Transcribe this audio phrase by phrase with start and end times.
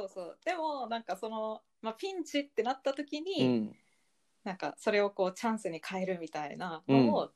[0.00, 0.38] そうそう。
[0.44, 3.76] でもなんかその、まあ、ピンチってなった時に、うん。
[4.44, 7.30] なんかそれをこうチャンスに変えるみたいなのを、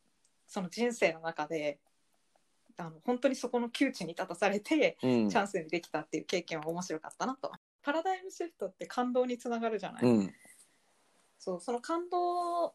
[0.47, 1.79] その人生の中で
[2.77, 5.29] あの本当にそこの窮地に立たされて、うん。
[5.29, 7.53] チャンスにできたっていう経験は面白かったなと。
[7.83, 10.35] パラダイムシフトって感動につながるじゃない、うん。
[11.39, 12.75] そうその感動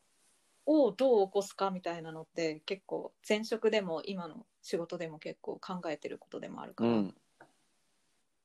[0.67, 7.15] をどう起こすかみたいなのって結構前職でも今の仕事でも結構考えてることでもあるから、うん。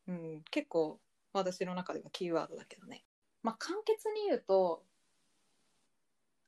[0.07, 0.99] うん、結構
[1.39, 3.05] 私の中ではキーワードだけどね。
[3.43, 4.83] まあ簡潔に言うと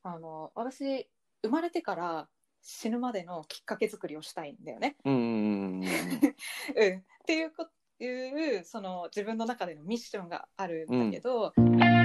[0.02, 1.08] あの私
[1.42, 2.28] 生まれてから
[2.62, 4.96] 死ぬまでのきっかけ作りをしたいんだよね。
[5.04, 5.84] うんうんうんうん、
[6.98, 7.66] っていうこ
[7.98, 11.95] いうその自分の中でのミッションがあるんだけど、はい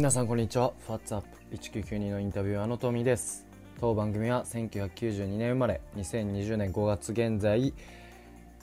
[0.00, 0.72] 皆さんこんにちは。
[0.88, 3.46] FATSUP1992 のインタビュアのトミです。
[3.78, 7.74] 当番組は1992年生まれ2020年5月現在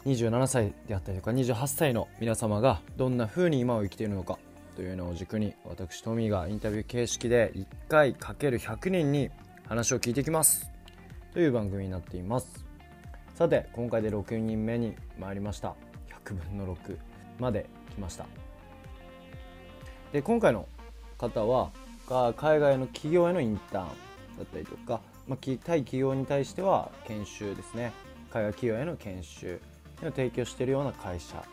[0.04, 4.40] 27歳であったりとか28歳の皆様がどんな風に今を生きているのか
[4.76, 9.30] というのを軸に私トミーがインタビュー形式で1回 ×100 人に
[9.68, 10.72] 話を聞いていきます。
[11.34, 12.66] という番組になっています。
[13.36, 15.76] さて今回で6人目に参りました。
[16.26, 16.98] 100分の6
[17.38, 18.26] まで来ました。
[20.12, 20.68] で今回の
[21.18, 21.72] 方は
[22.08, 27.92] が海外の企業へのインターンだったりとか、まあ、き対企業に対しては研修ですね。
[28.32, 29.60] 海外企業への研修
[30.02, 31.44] を提供しているような会社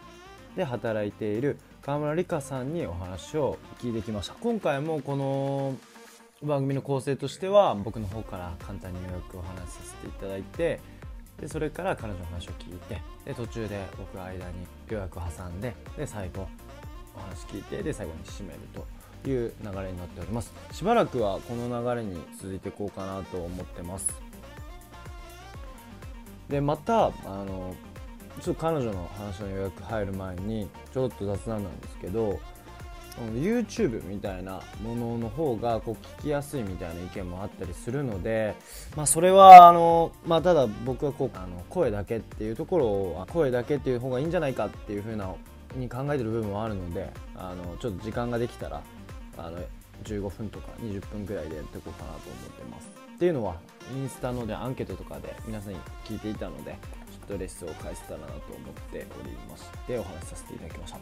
[0.56, 4.34] で働いている川村理香さんにお話を聞いてきました。
[4.34, 5.76] 今回もこの
[6.42, 10.80] 番組の構成としては僕の方から簡単に予約をお話しさせていただいて
[11.40, 14.52] でそれから彼女の話を聞いてで途中で僕は間に
[14.88, 16.46] 予約を挟んでで最後
[17.16, 19.03] お話聞いてで最後に締めると。
[19.30, 20.52] いう流れになっております。
[20.72, 24.08] しばらくはこの流れに続いていこうかなと思ってます。
[26.48, 27.10] でまたあ
[27.44, 27.74] の
[28.42, 32.38] ちょっと彼女の話の予約入る前にちょっと雑談なんですけど
[33.32, 38.56] YouTube みたいなものの方がこう聞きやすいみたいな意見もあったりするので、
[38.96, 45.32] まあ、それはあの、まあ、ただ僕はこうあの声だけっていうところを声だけっていう方がいいんじゃないかっていう風な
[45.76, 48.82] に考えてる部分もあるのであのちょっと時間ができたら
[49.36, 49.58] あの
[50.04, 52.88] 15分とか20分ぐらいでやっていこうかなと思ってます。
[53.14, 53.56] っていうのは
[53.94, 56.76] インスタのでアンケートとかで皆さんに聞いていたのでちょ
[57.26, 58.40] っとレッスンを返せたらなと思っ
[58.92, 60.98] ておりましてお話しさせていただきました。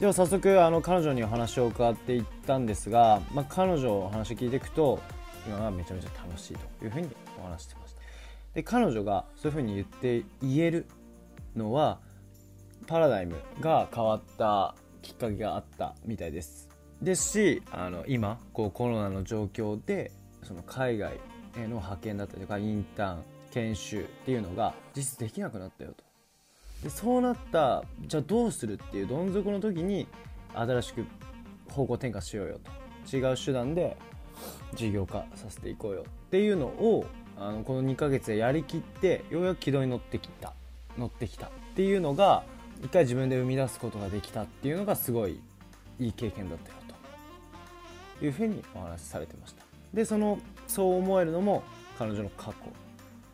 [0.00, 5.00] では早速あの彼女にお話を伺っていったんですが、まあ、彼女お話を聞いていくと
[5.46, 7.08] 今はめちゃめちゃ楽しいというふうに
[7.40, 8.00] お話してました。
[8.52, 10.86] で彼女がそういうふうに言って言える
[11.54, 11.98] のは
[12.86, 16.65] パラダイムが変わったきっかけがあったみたいです。
[17.02, 20.12] ですしあの今こうコロナの状況で
[20.42, 21.14] その海外
[21.56, 26.04] への派遣だったりとかインターン研修っていうのが実質できなくなったよと。
[26.82, 30.06] でそうなったじゃあどうするっていうどん底の時に
[30.54, 31.06] 新しく
[31.68, 33.16] 方向転換しようよと。
[33.16, 33.96] 違う手段で
[34.74, 37.06] 事業化させていこうよっていうのを
[37.38, 40.54] あのこの2ヶ月でやりきってようやく軌道に乗ってきた。
[40.98, 42.44] 乗ってきたっていうのが
[42.82, 45.40] 一回自分で生み出すことができたっていうのがすごい
[45.98, 46.75] いい経験だった
[48.22, 49.62] いうふうにお話しされてました。
[49.92, 51.62] でそのそう思えるのも
[51.98, 52.54] 彼女の過去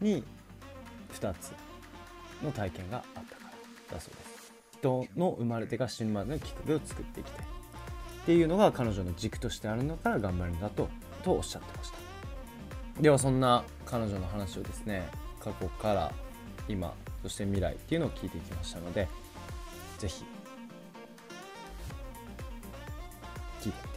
[0.01, 0.23] に
[1.13, 1.53] 2つ
[2.43, 3.45] の体験があったか
[3.91, 4.53] らだそうです。
[4.79, 10.89] 人の生まれてから死ぬまでのきっかけを作っていきたいっていうのが彼女の軸としてあるんだから頑張るんだと
[11.23, 11.99] とおっしゃってました。
[13.01, 15.09] ではそんな彼女の話をですね
[15.41, 16.13] 過去から
[16.69, 16.93] 今
[17.23, 19.09] そして未来っていうのを聞いていきましたので
[19.99, 20.25] ぜひ
[23.61, 23.92] 聞いて。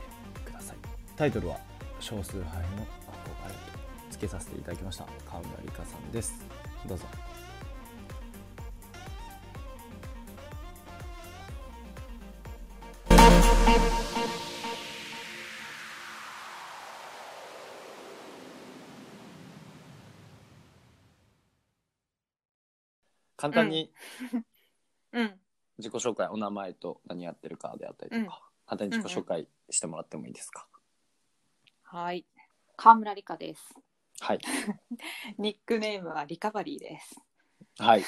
[1.16, 1.58] タイトルは
[2.00, 5.06] 「少数派への憧れ」とつけさせていただきました。
[5.26, 6.34] 川村理香さんです。
[6.86, 7.06] どうぞ。
[23.38, 23.94] 簡単に
[25.14, 25.40] うん。
[25.78, 30.68] 自己紹介、お名前と何やってるかであったりとか、簡単に自己紹介してもらってもいいですか、
[31.86, 32.26] はい。
[32.76, 33.74] 川村理香です。
[34.20, 34.40] はい。
[35.38, 37.16] ニックネームはリカバリーです。
[37.78, 38.04] はい。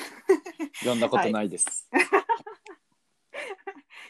[0.79, 1.89] 読んだことないです。
[1.93, 1.97] い。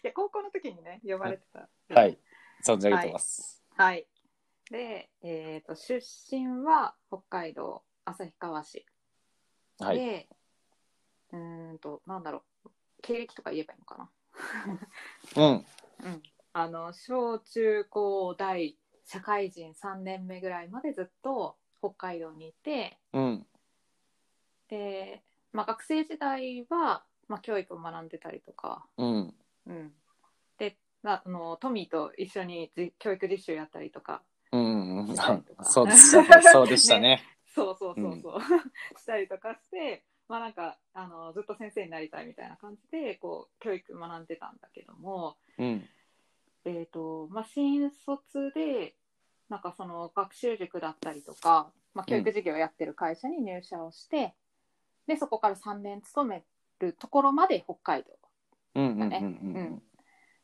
[0.07, 1.69] や高校の時にね呼ばれてた。
[1.93, 2.17] はい、
[2.65, 3.61] 存じ上げてます。
[3.75, 4.07] はい。
[4.71, 8.85] で、えー、と出身は北海道旭川市。
[9.79, 10.27] はい、で
[11.33, 12.69] うーんとなんだろう。
[13.01, 14.09] 経歴とか言えばいいのかな。
[15.35, 15.65] うん。
[16.03, 16.23] うん、
[16.53, 23.45] あの小中高大社会人3年目ぐらいまでずっと北海道にいてうん。
[24.69, 25.23] で、
[25.53, 29.33] まあ、学生時代は、まあ、教育を学んでたりとか、うん。
[29.65, 29.91] うん、
[30.57, 34.21] でああのトミーと一緒にじ教育実習やったりとか
[34.51, 35.07] うん。
[35.63, 37.23] そうでしたねそうでしたね。
[37.55, 38.41] そうそうそうそう、
[38.99, 45.89] したりとかして、まあなんかあのずっと先生になりたいみたいな感じでこう教育学んでたんだけども、うん
[46.67, 48.95] えーとまあ、新卒で
[49.49, 54.35] なんかその学習塾だったりとか、まあ、教育事業をやってる会社に入社をして、
[55.07, 56.43] でそこから3年勤め
[56.79, 58.09] るところまで北海道。
[58.75, 59.79] うんうんうんだね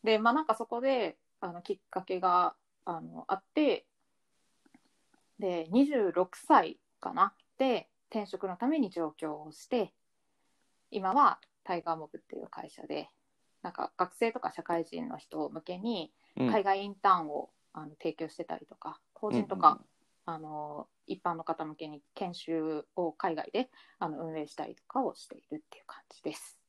[0.04, 3.86] でまあなんかそこであのきっかけがあのあって
[5.40, 7.34] で26歳かな。
[7.58, 9.94] で転職のために上京をして
[10.92, 13.10] 今はタイガーモブっていう会社で
[13.64, 16.52] なんか学生とか社会人の人向けにうん。
[16.52, 19.80] 海外インターンを、あの提供してたりとか法人とか、
[20.26, 23.70] あの一般の方向けに研修を海外で
[24.00, 26.60] あの運営したりとかをしているっていう感じです。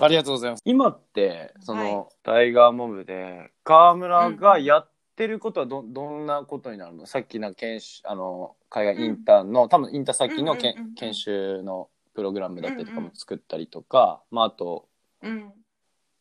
[0.00, 0.62] ありがとうございます。
[0.64, 2.14] 今ってその、はい。
[2.22, 7.06] タイガーモブで川村がやってることはどどんなことになるの？
[7.06, 14.88] さっきの研修あの海外インターンの、多分インター先のけん、うんうんうんうん研修のプログラムだったりとかうんうんも作ったりとか、まああと、
[15.22, 15.52] うん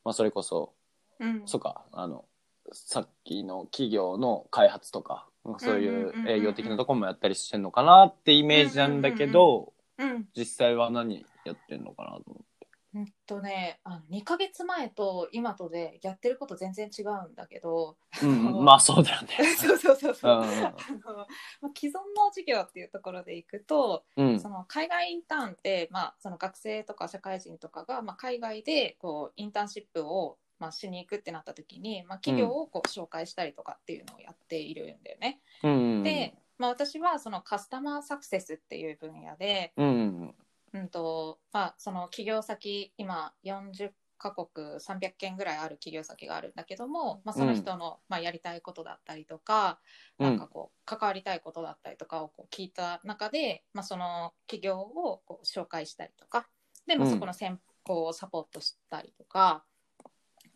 [0.04, 0.74] まあ、それこそ
[1.20, 1.42] うん。
[1.46, 2.26] そうかあの
[2.74, 5.28] さっきの企業の開発とか
[5.58, 10.26] そういう営業的なところもやったりしてんのかなってイメージなんだけど、うん。
[10.36, 12.51] 実際は何やってんのかなと思って。
[12.94, 19.30] うんとね、あの2ヶ月前と今とでやってること全然違うんだけどうんうん、まあそうだよね。
[19.56, 21.18] そうそうそうそう、うんあの
[21.62, 24.40] まあ、既存の授業っていうところでいくと、うん。
[24.40, 35.40] その海外インターンって、まあ、その学生とか社会人とかが、まあ、海外でこうインターンシップを、まあ、しに行くってなった時に、まあ、企業をこう紹介したりとかっていうのをやっているんだよね。
[35.64, 40.36] うんうん、で、まあ、私はそのカスタマーサクセスっていう分野で、うん
[40.74, 43.92] うんうんとまあ、その企業先今40
[44.22, 49.80] カ国300件ぐらいある企業先があるんだけども、まあ、その人の、まあ、やりたいことだったりとか、
[50.20, 50.30] うん。
[50.30, 56.48] なんかこう関わりたいことだったりとかをこう聞いた中で、まあ、その企業をこう紹介したりとか
[56.86, 57.14] で、まあ、うん。
[57.14, 59.64] そこの先行をサポートしたりとか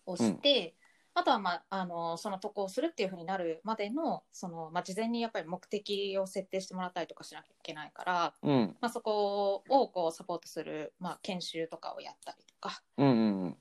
[0.06, 0.75] をして、
[1.17, 8.75] あとは、まあ、あのその渡航するっていうふうになるまでのその、まあ、事前にやっぱり目的を設定してもらったりとかしなきゃいけないから、うん。
[8.81, 12.83] まあ、そこをこうサポートする、まあ、研修とかをやったりとか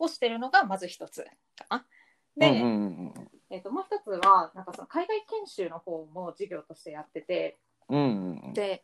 [0.00, 1.24] をしてるのがまず一つ
[1.56, 1.86] かな。
[2.36, 8.52] で、うんうんうんえー、ともう一つはなんかその海外研修の方も授業としてやっててうんうんうん。
[8.52, 8.82] で、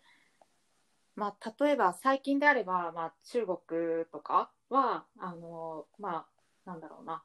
[1.16, 6.26] まあ、例えば最近であれば、まあ、中国とかはあのま
[6.66, 7.24] あなんだろうな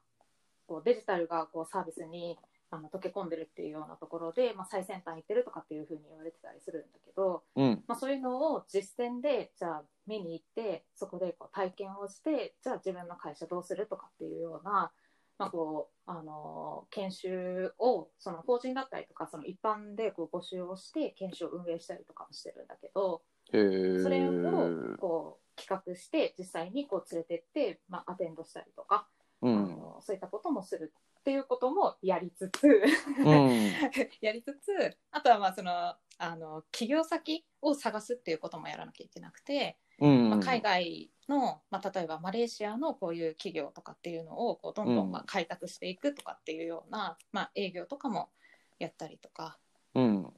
[0.68, 2.38] こうデジタルがこうサービスに
[2.72, 7.84] あの溶け込んでるっていうようなところで、まあ、最先端行ってるとかっていうふうに言われてたりするんだけど、うん。
[7.88, 14.92] まあ、そういうのを実践でじゃあ見に行ってそこでこう体験をしてじゃあ自分の会社どうするとかっていうような、
[15.38, 23.22] まあこうあの研修をその法人だったりとかその一般でこう募集をして研修を運営したりとかもしてるんだけど
[23.52, 23.58] そ
[24.10, 29.08] れをこう企画して実際にこう連れてって、まあ、アテンドしたりとか、あ
[29.42, 29.78] うん。
[29.78, 32.64] のそういったこともするっていうこともやりつつ
[33.20, 33.72] うん。
[34.22, 40.30] やりつつあとはまあそのあの企業先を探すっていうこともやらなきゃいけなくて、うん。
[40.30, 48.30] まあ、海外の、まあ、例えばマレーシアのこういう企業とかっていうのをこうどんどうんんまあ開拓していくとかっていうような、まあ、営業とかも
[48.80, 49.58] やったりとか。
[49.94, 50.34] うん。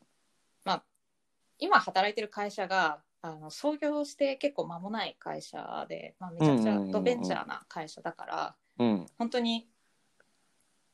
[1.59, 9.05] 今働いてる会社があの創業して結構間もない会社で、まあ、めちゃくちゃドベンチャーな会社だから、うん。
[9.17, 9.69] 本当に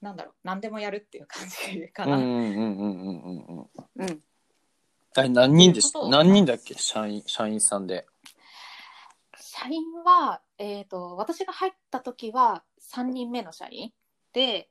[0.01, 2.17] なんだろう何でもやるっていう感じかな。
[2.17, 4.05] うんうんうんうんうんうん。
[4.05, 4.23] うん。
[5.15, 5.89] あ何人です？
[5.89, 6.19] そういうこと。
[6.19, 6.73] を何人だっけ？
[6.75, 8.05] 社員社員さんで。
[9.37, 13.93] 社員は、えー、と私が入った時は3人目の社員。
[14.33, 14.69] で、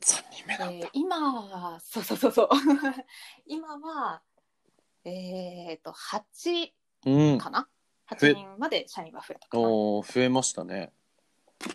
[0.00, 2.48] 3人目今はそうそうそうそう。
[3.46, 4.22] 今は
[5.04, 6.72] えっ、と8
[7.06, 7.38] うん。
[7.38, 7.68] かな？
[8.20, 9.68] 増え8人まで社員が増えたかな。
[9.68, 10.92] おー増えましたね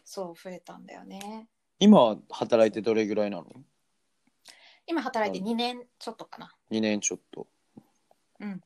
[0.04, 1.48] そう増えたんだよね。
[1.80, 3.46] 今働いてどれぐらいなの？
[4.88, 7.48] 今働いて2年ちょっとかな ?2 年ちょっと。
[8.40, 8.62] うん。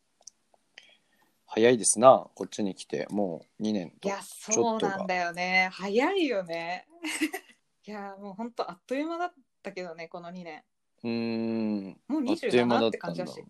[1.46, 3.08] 早いですなこっちに来て。
[3.10, 5.70] もう2年といやそうなんだよね。
[5.74, 6.88] 早いよね。
[7.86, 10.64] いやもうほんとあっという間だったけどねこの2年。
[11.04, 12.00] うーん。
[12.08, 13.44] もうあっという間だ27っって感じだし。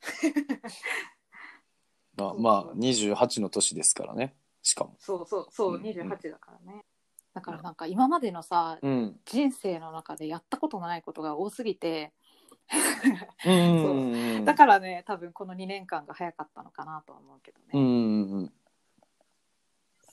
[2.16, 4.34] まあまあ28の年ですからね。
[4.62, 4.96] しかも。
[4.98, 5.82] そうそうそううんうん。
[5.82, 6.85] 28だからね、
[7.36, 9.20] だからなんか今までのさうん。
[9.26, 12.14] 人生の中でやったことないことが多すぎて。
[13.44, 18.52] うんうんうんだからね多分この2年間が早かったのかなとは思うけどね、うんうんうん。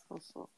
[0.10, 0.50] そうそう。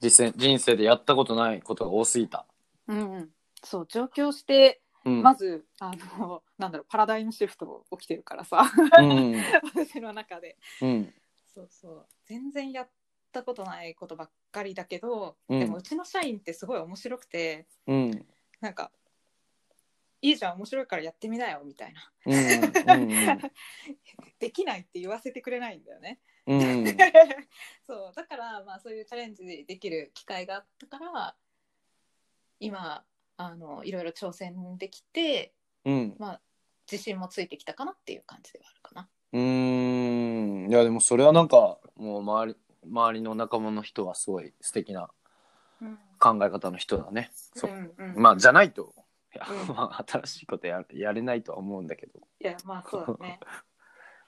[0.00, 2.46] 実践人生でやったことないことが多すぎた、
[2.86, 3.28] うんうん。
[3.64, 8.70] そう上京してうん、まず、あのなんだろうパラダイムシフト起きてるからさ。
[8.98, 9.34] うん。
[9.74, 10.56] 私の中で。
[10.80, 11.14] うん。
[11.54, 12.06] そうそう。
[12.24, 12.88] 全然やっ
[13.34, 15.60] たことないことばっかりだけど、うん。
[15.60, 18.26] でもうちの社員ってすごい面白くてうん。
[18.60, 18.90] なんか
[20.22, 22.00] いいじゃん面白いからやってみなよみたいな。
[22.26, 23.38] うんうん
[24.40, 26.20] できないって言わせてくれないんだよね。
[26.46, 26.60] うん。
[26.60, 26.96] う ん
[27.86, 28.12] そう。
[28.14, 31.36] だからまあそういうチャレンジできる機会があったから
[32.58, 33.04] 今
[33.36, 35.52] あのいろいろ挑戦できて
[35.84, 36.16] うん。
[36.18, 36.40] まあ
[36.90, 39.08] 自信もついてきたかなっていう感じではあるかな。
[39.32, 40.70] うーん。
[40.70, 45.08] いやでもそれはなんかもう周り周りの仲間の人はすごい素敵な
[45.80, 47.30] うん考え方の人だね。
[47.54, 47.70] そう
[48.16, 48.94] まあじゃないと
[49.34, 52.20] いや、うんまあ新しいことややれないとは思うんだけど。
[52.40, 53.40] いやまあそうだね。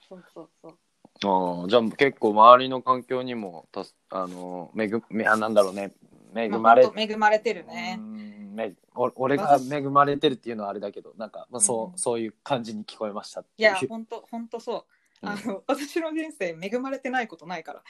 [0.08, 0.78] そうそうそう。
[1.24, 5.94] ああじゃあ結構周りの環境にもたすあの恵めあなんだろうね
[6.34, 8.02] 恵まれ、まあほんと恵まれてるねう。
[8.02, 14.84] んめお俺が恵まれてるっていうのはあれだけどなんか、まあ、そううんそういう感じに聞こえましたっていいうや本当本当そう。
[15.32, 15.38] うん。
[15.38, 17.82] あの私の人生恵まれてないことないから。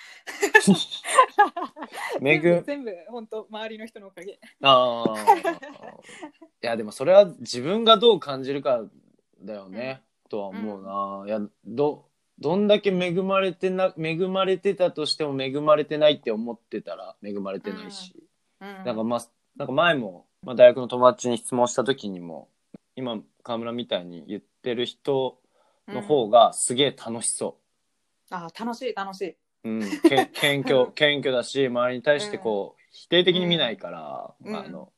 [2.23, 4.39] 恵 全部全部本当周りの人のおかげ。
[4.63, 5.15] ああ
[6.63, 8.85] いやでもそれは自分がどう感じるか
[9.41, 12.07] だよね、とは思うな、いやど
[12.39, 18.15] どんだけ恵まれてな恵まれてたとしても恵まれてないって思ってたら恵まれてないし、
[18.61, 19.21] うん、なんかまあ
[19.57, 22.49] なんか前も、まあ、大学の友達に質問した時にも
[22.95, 25.39] 今川村みたいに言ってる人
[25.89, 27.59] の方がすげえ楽しそ
[28.31, 28.35] う。
[28.35, 29.37] あ楽しい楽しい。
[29.65, 34.93] うん、け 謙虚謙虚だし周りに対してこう、否定的に見ないから、うんあの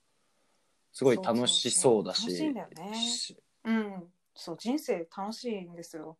[0.92, 4.12] すごい楽しそうだしそうそうそう楽しいんだよねしうん。
[4.34, 6.18] そう人生楽しいんですよ。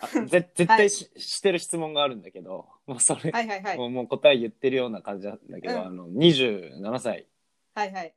[0.00, 7.26] あぜ 絶対し,、してる質問があるんだけどもうそれ、はいはいはいもうもう答え言ってるような感じなんだけど、うんあの27歳
[7.74, 8.14] はいはい。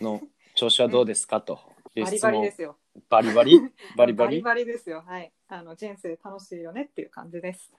[0.00, 0.20] の
[0.54, 1.60] 調子はどうですか、と
[1.96, 2.76] バリバリですよ。
[3.08, 3.60] バリバリ？
[3.96, 4.40] バリバリ？
[4.42, 5.02] バリバリですよ。
[5.06, 5.32] はい。
[5.48, 7.72] あの人生楽しいよねっていう感じです。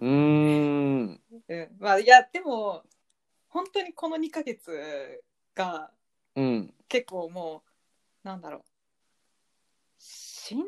[0.00, 1.76] うーんうん。
[1.78, 2.82] まあいやでも
[3.48, 5.22] 本当にこの2ヶ月
[5.54, 5.90] が
[6.34, 7.62] うん結構も
[8.24, 8.62] うなんだろう
[9.98, 10.64] しんど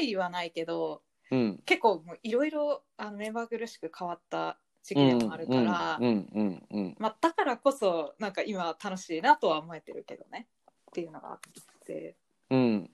[0.00, 10.48] いはないけどうん結構もういろいろあの目まぐるしく変わった時期でもあるから、うんうんうんうんまあ、だからこそなんか今楽しいなとは思えてるけどね
[10.90, 11.38] っていうのがあっ
[11.84, 12.16] て、
[12.50, 12.90] うん。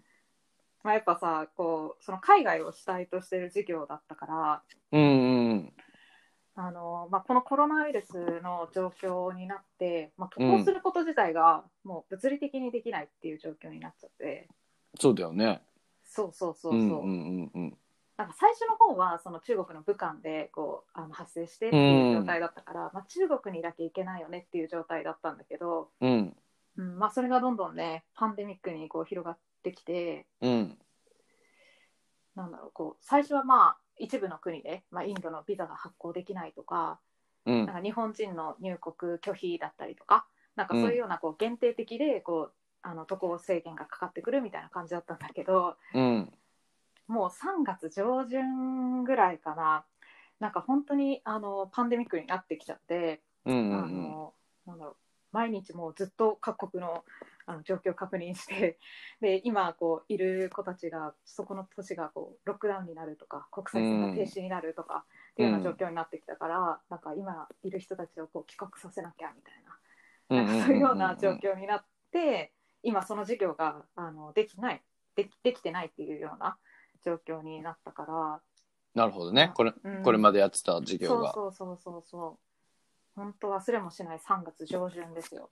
[0.83, 5.73] まあ、やっぱさこうその海外を主体としてる授業だったからうんうん。
[6.57, 14.49] あの、まあ、このコロナウイルスの状況になって、まあ、渡航すること自体がもう物理的にできないっていう状況になっちゃって、
[14.99, 15.63] そうだよね。
[16.05, 17.79] そうそうそうそう、うんうんうんうん。
[18.17, 26.37] なんか最初の方はその中国の武漢でこうあの発生してっていう状態だったから、まあ、中国にいなきゃいけないよねっていう状態だったんだけど、うんうん
[26.77, 30.79] まあ、それがどんどんねパンデミックにこう広がってきてうん。
[32.35, 36.99] なんだろうこう最初はまあ一部の国で、まあ、インドのビザが発行できないとか
[37.47, 37.67] うん。
[37.67, 40.27] なんか日本人の入国拒否だったりとか
[40.57, 42.53] なんかそういうようなこう限定的でこう
[42.83, 46.33] あの渡航制限がかかってくるみたいな感じだったんだけどうん。
[47.07, 49.85] もう3月上旬ぐらいかな
[50.41, 54.03] なんか本当にあのパンデミックになってきちゃって、あうんうん。
[54.03, 54.35] の
[54.67, 54.97] なんだろう
[55.35, 57.05] 毎日もうずっと各国の
[57.47, 58.79] あの状況を確認して
[59.21, 69.63] で今こういる子たちがそこの都市がこうロックダウンになるとか国際線が停止になるとか、っていうような状況になってきたから、なんか今いる人たちをこう帰国させなきゃみたい
[70.31, 74.83] ななんかそういうような状況になって今その授業があのできない
[75.15, 76.57] でできてないっていうような
[77.03, 78.41] 状況になったから、
[78.95, 79.53] なるほどね。
[79.55, 80.03] これうん。
[80.03, 82.54] これまでやってた授業そうがそうそうそうそう
[83.15, 85.51] 本当忘れもしない3月上旬ですよ。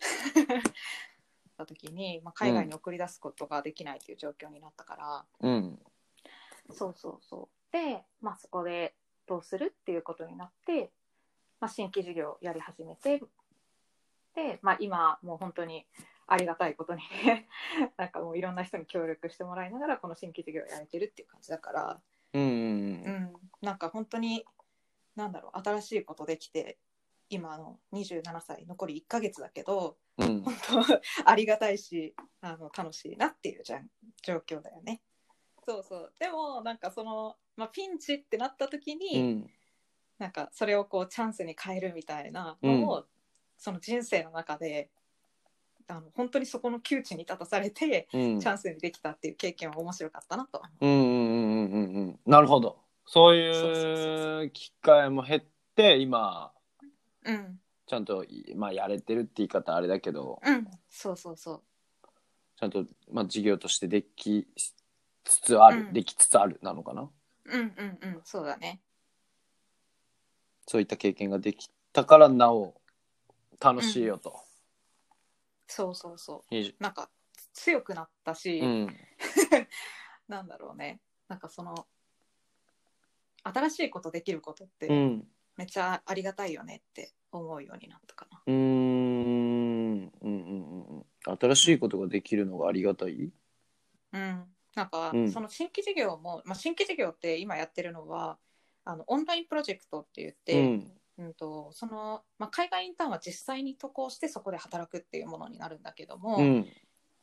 [1.60, 5.78] た時に、まあ、海外に送り出すことができないという状況になったから、うん。
[6.70, 7.72] そうそうそう。
[7.72, 8.94] で、まあ、そこで
[9.26, 10.90] どうするっていうことになって、
[11.60, 13.22] まあ、新規事業をやり始めて
[14.34, 15.86] で、まあ、今もう本当に
[16.26, 17.48] ありがたいことにね
[17.98, 22.00] なんかもういろんな人に協力してもらいながらこの新規事業をやれてるっていう感じだから、
[22.32, 22.48] うんうん。
[22.48, 24.46] うん、なんか本当に
[25.16, 26.78] なんだろう新しいことできて
[27.30, 30.42] 今の27歳残り1ヶ月だけどうん。
[30.42, 33.88] 本当ありがたいしあの楽しいなっていうじゃん。
[34.22, 35.00] 状況だよね。
[35.66, 36.12] そうそう。
[36.18, 39.50] でもなんかその、まあ、ピンチってなった時うに、ん。
[40.18, 43.06] なんかそれをこうチャンスに変えるみたいなのを
[43.56, 44.90] その人生の中で
[45.88, 48.40] あの本当にそこの窮地に立たされて、うん。
[48.40, 50.60] チャンスにできたっていう経験は面白かったなと
[52.26, 52.78] なるほど。
[53.06, 54.50] そういう。
[54.50, 55.42] 機会も減っ
[55.74, 56.52] て今
[57.24, 57.32] う。
[57.32, 57.60] うん。
[57.86, 58.24] ちゃんと、
[58.54, 61.62] まあ、やれてるって言い方あれだけどうん、そうそうそう。
[62.56, 64.46] ちゃんと、まあ、事業としてでき
[65.24, 65.92] つつある、うん。
[65.92, 67.10] できつつあるなのかな？
[67.46, 68.80] うんうんうん、そうだね。
[70.66, 72.80] そういった経験ができたからなお
[73.58, 74.38] 楽しいよと、
[75.66, 77.10] そうそうそいいうなんか
[77.52, 78.96] 強くなったし、うん。
[80.28, 81.00] なんだろうね。
[81.26, 81.88] なんかその
[83.42, 85.28] 新しいことできることってうん
[85.60, 88.42] めっちゃありがたいよねって思うようになったかな。
[88.46, 88.56] うーん。
[88.56, 88.58] う
[89.98, 91.04] んうんうんうん。
[91.38, 93.30] 新しいことができるのがありがたい？
[94.14, 95.30] うん、なんか、うん。
[95.30, 98.38] その新規事業も、まあ、新規事業って今やってるのは
[98.86, 100.92] あのオンラインプロジェクトって言って、うん。
[101.18, 106.66] うんとそのまあ、海外インターンは実際に渡航してそこで働くっていうものになるんだけども、うん。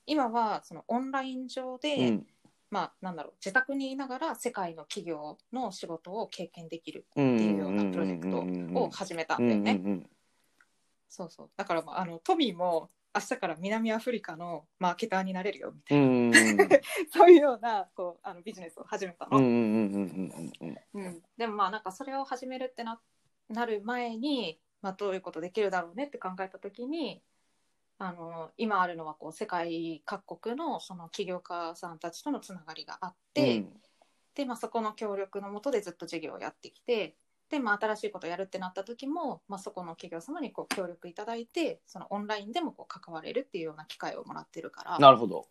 [0.06, 2.27] 今はそのオンライン上で、うん
[2.70, 8.30] まあ、なんだろう自宅にいながら世界の企業の仕事を経験できるうんっていうようなプロジェク
[8.74, 10.04] トを始めたんだよね。
[11.10, 11.50] そうそう。
[11.56, 16.70] だから、まあ、あのトミーも明日から南アフリカのマーケターになれるよみたいな、うんうんうん。
[17.12, 19.40] そういうようなこうあのビジネスを始めたの。
[21.38, 23.00] でもまあなんかそれを始めるってな
[23.50, 27.24] なる前に、まあ、どういうことできるだろうねって考えた時に
[28.00, 33.66] あの今あるのはこう世界各国のその起業家さんたちとのつながりがあって、
[34.36, 37.16] で、まあ、そこの協力のもとでずっと事業をやってきて
[37.50, 45.00] で、まあ、新しいことをやるってなった時も、まあ、そこの企業様にこう協力いただいてそのオンラインでもこう関われるっていうような機会をもらってるから。
[45.00, 45.48] なるほど。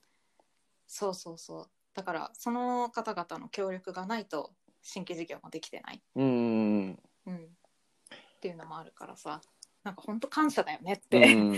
[0.86, 1.68] そうそうそう。
[1.94, 6.02] だからその方々の協力がないと新規事業もできてない。
[6.14, 7.02] うんうん。
[7.26, 7.38] うん、っ
[8.40, 9.40] ていうのもあるからさ
[9.86, 11.56] なんか本当感謝だよねっうて、ん。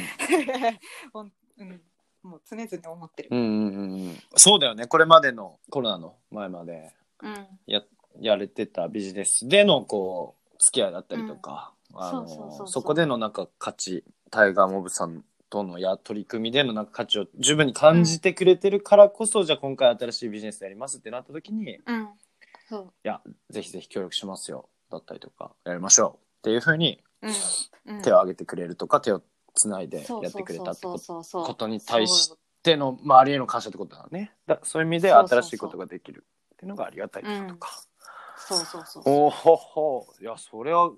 [1.14, 1.80] ほんうん、
[2.23, 3.30] もう常々思ってる。
[3.32, 4.23] うんうんうん。
[4.37, 4.87] そうだよね。
[4.87, 6.92] これまでのコロナの前まで。
[7.22, 7.46] うん。
[7.66, 7.83] や
[8.20, 22.09] やれてたビジネスでのこう付き合いだったりとか、あのそこでのなんか価値タイガーモブさんとのや取り組みでのなんか価値を十分に感じてくれてるからこそ、じゃあ今回新しいビジネスやりますってなった時にいうん。
[22.68, 22.92] そう。
[23.05, 24.68] やぜひぜひ協力しますよ。
[24.90, 26.29] だったりとかやりましょう。
[26.38, 28.02] っていうふうにうんうん。
[28.02, 29.22] 手を挙げてくれるとか、手を
[29.54, 34.33] つないでやってくれたってことに対しての周りへの感謝ってことだね。
[34.46, 37.83] だそういう意味で新しいことができるっていうのがありがたいことか。
[38.37, 40.90] そうそうそうおおほほいやそれは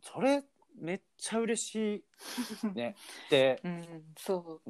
[0.00, 0.42] それ
[0.80, 2.04] めっちゃ嬉し
[2.62, 2.96] いね。
[3.26, 4.60] ってうんそ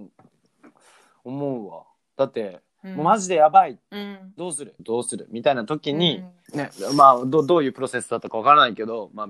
[1.23, 1.85] 思うわ。
[2.17, 3.79] だって、う、うん、もうマジでやばい。
[3.91, 4.33] うん。
[4.37, 4.75] どうする？
[4.81, 5.27] どうする？
[5.31, 6.59] みたいな時に、うん。
[6.59, 9.29] ねまあどどういうプロセスだったかわからないけど、まあ、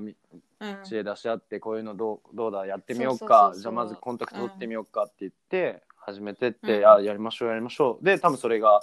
[0.85, 8.81] 知恵出し合ってこういうのどうどうだやってみようかじゃあまずコンタクト取ってみようかって言って、始めてって、うんあやりましょうやりましょうで多分それが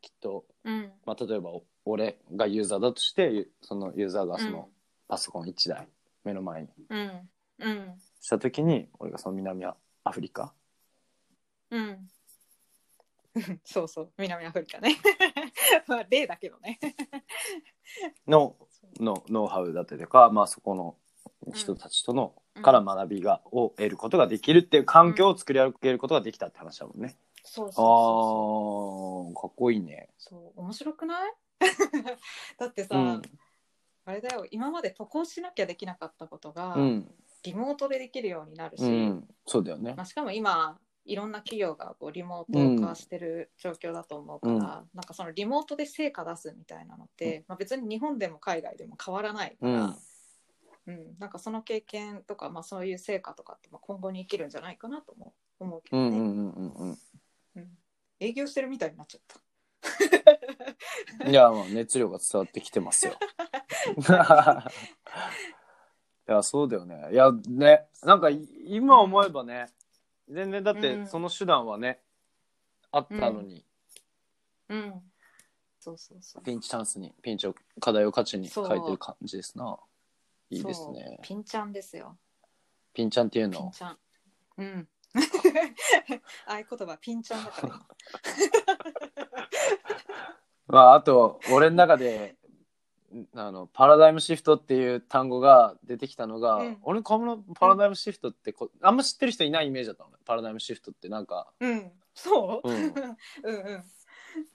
[0.00, 4.64] きっと、うんまあ、例えばお俺がユーザーだとしてゆそのユーザーがそのうん
[5.08, 5.88] パソコン1台
[6.22, 6.68] 目の前に
[8.20, 9.74] した時に俺がその南ア
[10.10, 10.52] フリカ
[11.70, 12.08] うん
[13.64, 14.96] そうそう南アフリカね
[15.86, 16.78] まあ例だけどね
[18.26, 18.56] の
[19.00, 20.96] のノウハウだったりとか、まあ、そこの
[21.52, 22.62] 人たちとの、うん。
[22.62, 27.16] から学びがを得ることができるっていう環境を作り上げることができたって話だもんね。
[27.44, 29.32] そうそうあそう。
[29.32, 30.08] ーかっこいいね。
[30.18, 31.32] そう面白くない？
[32.58, 33.22] だってさ、うん。
[34.04, 34.46] あれだよ。
[34.50, 39.94] 今まで渡航しなきゃできなかったことが、うん、リモートでできるようになるし、うん、そうだよね。
[39.96, 40.02] ま。
[40.02, 44.60] あ、しかも今いろんな企業がこうリモート化してる状況だと思うから、うん。
[44.60, 49.96] なんかそのリモートで成果出すみたいなのって、まあ、別に日本でも海外でも変わらないから、
[50.88, 56.98] うんうんなんかその経験とか、まあ、そういう成果とかってまあ今後に生きるんじゃないかなとも思うけどね、うんうんうんうんうん。
[57.56, 57.68] うん
[58.20, 59.40] 営業してるみたいになっちゃった。
[61.30, 63.12] いや、まあ、熱量が伝わってきてますよ。
[66.28, 67.10] いや、そうだよね。
[67.12, 69.66] いや、ね、なんかい今思えばね、
[70.28, 72.00] 全然だってうんその手段はね、
[72.90, 73.64] あったのに、
[74.68, 75.02] うん、
[75.78, 76.42] そうそうそう。
[76.42, 79.78] ピンチチャンスに、ピンチを、課題を価値に変えてる感じですな。
[80.50, 81.18] いいですね。
[81.22, 82.16] ピンちゃんですよ。
[82.94, 83.60] ピンちゃんっていうの？
[83.60, 83.98] ピンちゃん。
[84.58, 84.88] うん。
[86.46, 87.86] 合言葉ピンちゃんだから今。
[90.68, 92.36] まあ、あと、俺の中で、
[93.34, 100.16] あの、パラダイムシフトっていう単語が出てきたのが、うん俺、このパラダイムシフトってこ、あんま知ってる人いないイメージだったのね。
[100.26, 101.90] パラダイムシフトってなんか、うん。
[102.14, 102.92] そう、うんうん
[103.44, 103.84] うん。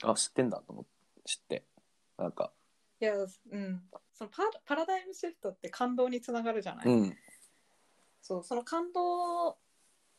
[0.04, 0.92] あ、知ってんだと思って、
[1.26, 1.66] 知って。
[2.18, 2.54] なんか、
[3.00, 3.28] いや、う
[3.58, 3.90] ん。
[4.14, 7.18] そのパパラダイムシフトって感動につながるじゃない、うん。
[8.22, 9.58] そうその感動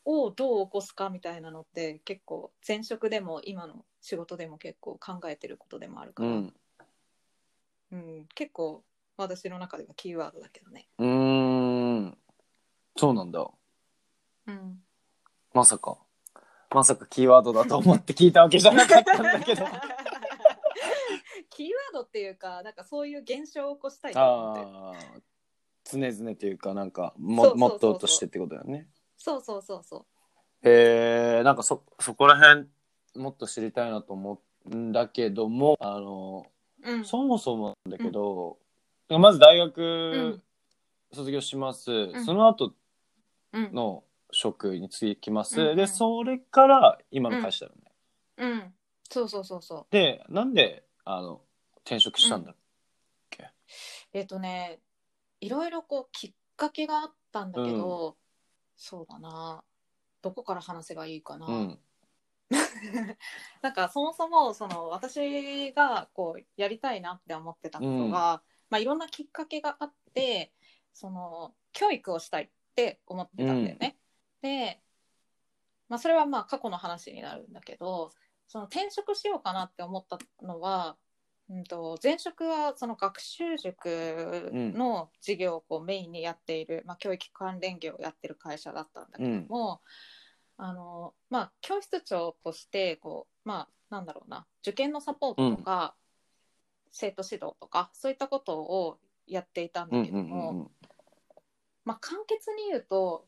[0.05, 6.55] をどう起こすかみたいなのって結構前職でも今の仕事でも結構考えてることでもあるから、うん。
[7.93, 8.27] うん。
[8.35, 8.85] 結構
[9.17, 10.89] 私の中ではキーワードだけどね。
[10.99, 11.07] うー
[12.07, 12.19] ん。
[12.97, 13.49] そうなんだ。
[14.47, 14.83] うん、
[15.55, 15.97] まさか。
[16.71, 19.65] まさかキーワードだと思って聞いたわけじゃなかったんだけど
[21.95, 24.61] ドっていうかなんかそういう現象を起こしたいと思って。
[24.61, 25.21] るああ
[25.87, 28.89] 常々というかなんかもモットーとしてってことだよね。
[29.17, 30.07] そうそうそうそ
[30.63, 32.69] へえなんかそそこら辺
[33.17, 36.47] もっと知りたいなと思うんだけどもあの
[36.83, 36.93] う。
[36.93, 38.59] うん、そもそもだけど、
[39.09, 39.83] まず大う学
[40.37, 40.43] ん。
[41.15, 42.25] 卒業します、ん。
[42.25, 42.75] その後
[43.53, 45.69] うんの職に就きます、うん。
[45.69, 45.77] うん。
[45.77, 47.93] でそれから今の会社だよね、
[48.39, 48.75] うん、
[49.09, 49.87] そうそうそうそう。
[49.91, 51.41] でなんであの
[51.85, 52.57] 転職したんだっ
[53.31, 53.51] け、
[54.13, 54.81] えっ、とね
[55.41, 58.17] いろいろこうきっかけがあったんだけど、
[58.77, 59.63] そうだな。
[60.23, 61.47] どこから話せばいいかな。
[61.47, 61.79] うん。
[63.63, 70.53] なんかそもそもその私がこうやりたいなって思ってたことが、まあ、いろんなきっかけがあって
[70.93, 73.99] その教育をしたいって思ってたんだよね。
[74.43, 74.81] で、
[75.89, 78.13] まあ、それはまあ過去の話になるんだけど
[78.47, 80.97] その転職しようかなって思ったのは、
[81.51, 89.83] うん、と前職はその学習塾の事業をこうメインにやっている、まあ、教育関連業をやってる会社だったんだけども、
[90.57, 95.95] あのまあ、教室長としてこう、まあ、なんだろうな受験のサポートとか、
[96.91, 100.71] 生徒指導とかそういったことをやっていたんうんうだけども、んうん。
[101.85, 103.27] まあ、簡潔に言うと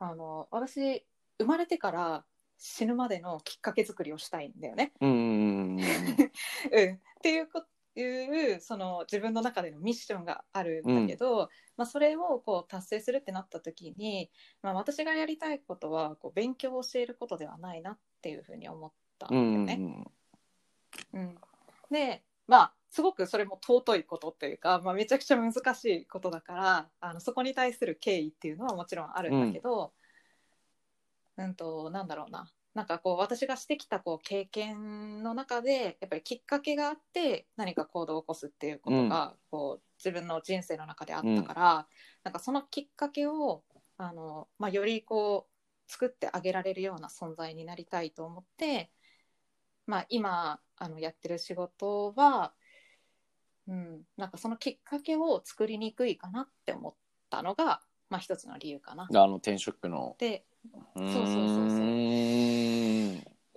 [0.00, 1.04] あの私
[1.38, 2.24] 生まれてから
[2.62, 4.92] 死ぬまでのきっかけ作りをしたいんだよね。
[5.00, 5.80] うんうんうんうんうん、
[6.94, 7.64] っていうこ
[7.96, 14.30] いうその自分の中でのミッションがあるんだけど、まあ、それをこう達成するってなった時に、
[14.62, 20.04] まあ、私がやりたいことはこう勉強を教えることではないなっていうふうに思ったんだうんうんよね。
[21.14, 21.38] うん、
[21.90, 29.92] でまあすごくそれも尊いことっていうか、まあ、めちゃくちゃ難しいことだからあのそこに対する敬意っていうのはもちろんあるんだけど、
[31.44, 32.50] うん、となんだろうな。
[32.72, 41.86] なんかこう私がしてきたこう経験の中でやっぱりきっかけがあって何か行動を起こすっていうことが、こう自分の人生の中であったから、
[42.22, 43.64] なんかそのきっかけを
[43.96, 48.90] あの、まあ、よりこう作ってあげられるような存在になりたいと思って、
[49.86, 52.54] まあ、今あのやってる仕事は、
[53.66, 56.94] うん、なんかそのきっかけを作りにくいかなって思っ
[57.28, 59.08] たのが、まあ、一つの理由かな。
[59.12, 60.44] あの転職ので
[60.96, 61.80] そうそうそうそう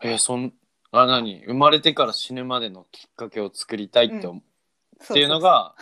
[0.04, 0.54] えーそん
[0.92, 1.44] あ何？
[1.46, 4.34] 生まれてから死ぬまでのきっかけを作りたいって,、う。
[4.34, 4.38] ん。
[4.38, 4.42] っ
[5.12, 5.76] ていうのが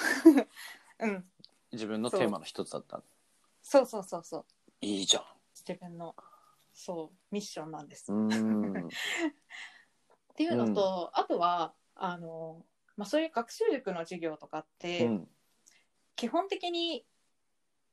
[1.00, 1.26] うん、
[1.74, 3.04] 自分のテーマの一つだった。
[3.62, 3.86] そう。
[3.86, 4.46] そうそうそう
[4.82, 5.24] いいじゃん。
[5.54, 6.16] 自分の
[6.74, 8.12] そうミッションなんです。
[8.12, 8.88] うーん。
[8.88, 8.92] っ
[10.36, 15.28] ていうのと、あとはあの、まあ、そういう学習塾の授業とかって、うん。
[16.16, 17.06] 基本的に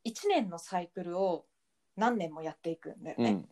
[0.04, 1.47] 1年のサイクルを
[1.98, 3.30] 何年もやっていくんだよね。
[3.30, 3.48] うん。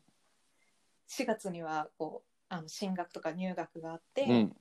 [1.09, 4.57] 4月にはこうあの進学とか入学があって、うん。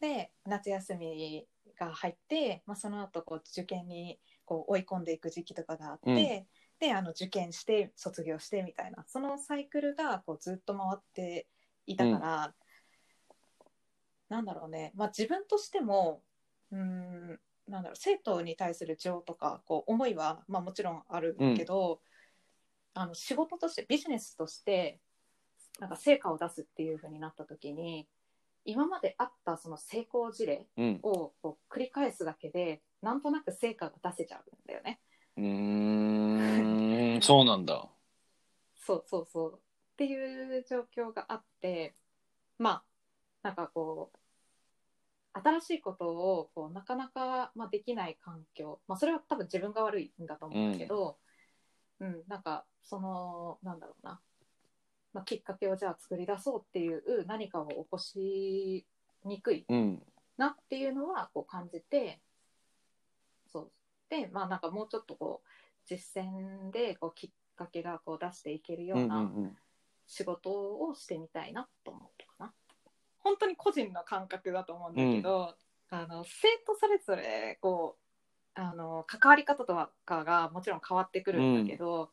[0.00, 1.46] で夏休み
[1.78, 6.16] が入って、まあ、その後こう受験にこう追い込んでいく時期とかがあって、うん。
[6.16, 6.46] で
[6.92, 9.04] あの受験して卒業してみたいな。
[9.06, 11.46] そのサイクルがこうずっと回って
[11.86, 12.54] いたから、
[14.28, 16.22] なんだろうね、まあ、自分としても
[16.72, 22.00] うーんなんだろう生徒に対する情とかこう思いは、まあ、もちろんあるけど、
[22.94, 25.00] あの仕事としてビジネスとして
[25.78, 28.06] なんか成果を出すっていう風になった時に
[28.64, 31.00] 今まであったその成功事例うん。
[31.02, 35.00] をこう繰り返すだけでなんとなく成果が出せちゃうんだよね。
[35.36, 37.20] うーん。
[37.22, 37.88] そうなんだ。
[38.76, 39.54] そうそうそう。
[39.54, 41.94] っていう状況があって
[42.58, 42.84] まあ
[43.42, 44.18] なんかこう
[45.32, 51.29] 新しいことをこうなかなか、まあ、できない環境、まあ、それは多分自分が悪いんだと思うんだけど、うん
[52.28, 54.20] なんかそのなんだろうな、
[55.12, 58.86] まあ、きっかけをじゃあ作り出そうっていう何かを起こし
[59.24, 60.02] にくいうん。
[60.36, 62.20] なっていうのはこう感じて
[63.52, 63.72] そう。
[64.08, 65.48] でまあなんかもうちょっとこう
[65.86, 69.56] 実践でこうきっかけがこう出していけるようんううんなうん。
[70.06, 72.52] 仕事をしてみたいなと思ったかな。
[73.18, 75.54] 本当に個人の感覚だと思うんだけど、
[75.90, 78.09] あの生徒それぞれこう
[78.54, 82.10] あの関わり方とかがもちろん変わってくるんだけど、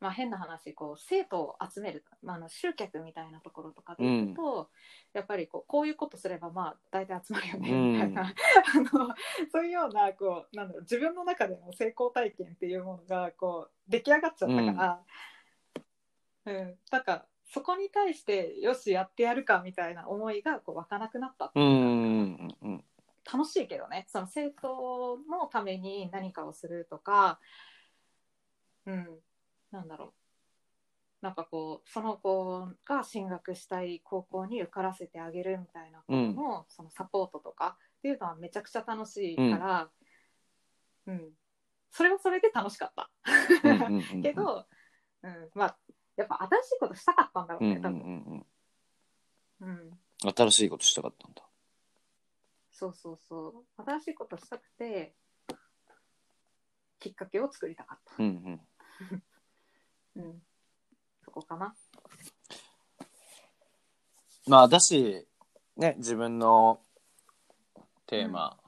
[0.00, 4.68] まあ、変な話こう生徒を集める、まあ、あの集客みたいなところとかでいうと、
[5.12, 8.22] やっぱりこうこういうことすればまあ大体集まるよねみたいな、
[8.74, 9.14] あの
[9.52, 15.02] そういうようなこうなんだろう自分の中での成功体験っていうものがこう出来上がっちゃったから、
[16.46, 17.04] うん、なん。
[17.04, 22.84] かそこに対してよしやってやるかみたいな思いがこう湧かなくなったってういうかんうん
[23.32, 24.06] 楽しいけどね。
[24.08, 27.40] その生徒のために何かをするとか。
[28.86, 29.20] うん。
[29.70, 30.12] なんだろう。
[31.22, 37.76] なんかこうその子が進学したい高校に受からせてあげるみたいなことの,、そのサポートとか。
[37.98, 39.90] っていうのはめちゃくちゃ楽しいから、
[41.06, 41.30] うん。
[41.90, 43.10] それはそれで楽しかった。
[43.62, 44.22] うんうんうんうん。
[44.22, 44.66] けど、
[45.22, 45.78] うん、まあ
[46.16, 47.98] やっぱ新しいことしたかったんだろうね、うんうんう多分。
[47.98, 48.46] ん。
[49.60, 49.90] うん
[50.24, 50.32] うん。
[50.34, 51.42] 新しいことしたかったんだ
[52.80, 53.82] そうそうそう。
[53.84, 55.14] 新しいことしたくて
[56.98, 58.22] きっかけを作りたかった。
[58.22, 58.60] うん
[60.16, 60.22] うん。
[60.24, 60.42] うん、
[61.22, 61.76] そこかな。
[64.46, 65.28] まあだし
[65.76, 66.80] ね自分の
[68.06, 68.58] テーマ、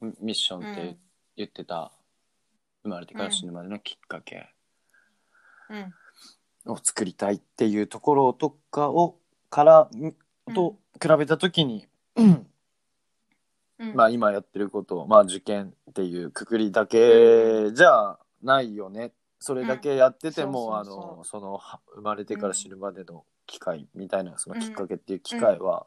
[0.00, 0.98] ミッションって
[1.36, 1.92] 言ってた、
[2.84, 4.48] 生まれてから死ぬまでのきっかけ
[5.68, 6.72] うん。
[6.72, 9.20] を作りたいっていうところとかを
[9.50, 10.16] からうん。
[10.54, 12.50] と比べた時に、う ん
[13.78, 13.94] うん。
[13.94, 19.12] まあ今やってることまあ受験っていうくくりだけじゃないよね。
[19.38, 20.76] それだけやってても、うん。
[20.78, 25.86] あのそのは生まれてから死ぬまでの機会みたいなそのきっかけっていう機会は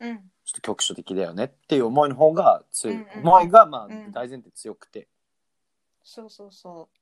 [0.00, 0.18] うん。
[0.44, 3.28] ちょっと局所的だよねっていう思いの方が強い、うんうん。
[3.28, 4.12] 思いがまあうん。
[4.12, 5.08] 大前提強くて、
[6.04, 6.98] そうそうそう。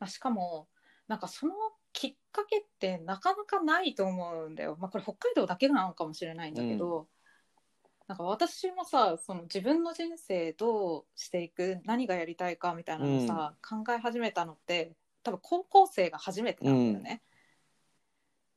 [0.00, 0.66] まあ、しかも
[1.06, 1.54] なんかその
[1.92, 4.76] きっかけってなかなかないと思うんだよ。
[4.80, 7.06] まあこれ北海道だけなのかもしれないんだけど、
[8.10, 14.90] なんか私もさその自分の人生どうしていく何がやりたいかみたいなのをさ、考え始めたのって
[15.22, 17.22] 多分高校生が初めてなんだよね。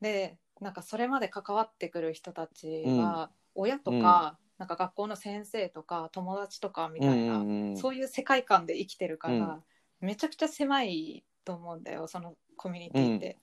[0.01, 9.63] でなんかそれまで関わってくる人たちは、親とか、なんか学校の先生とか友達とかみたいな、うんそういう世界観で生きてるから、うん。
[9.99, 13.37] めちゃくちゃ狭いと思うんだよそのコミュニティって。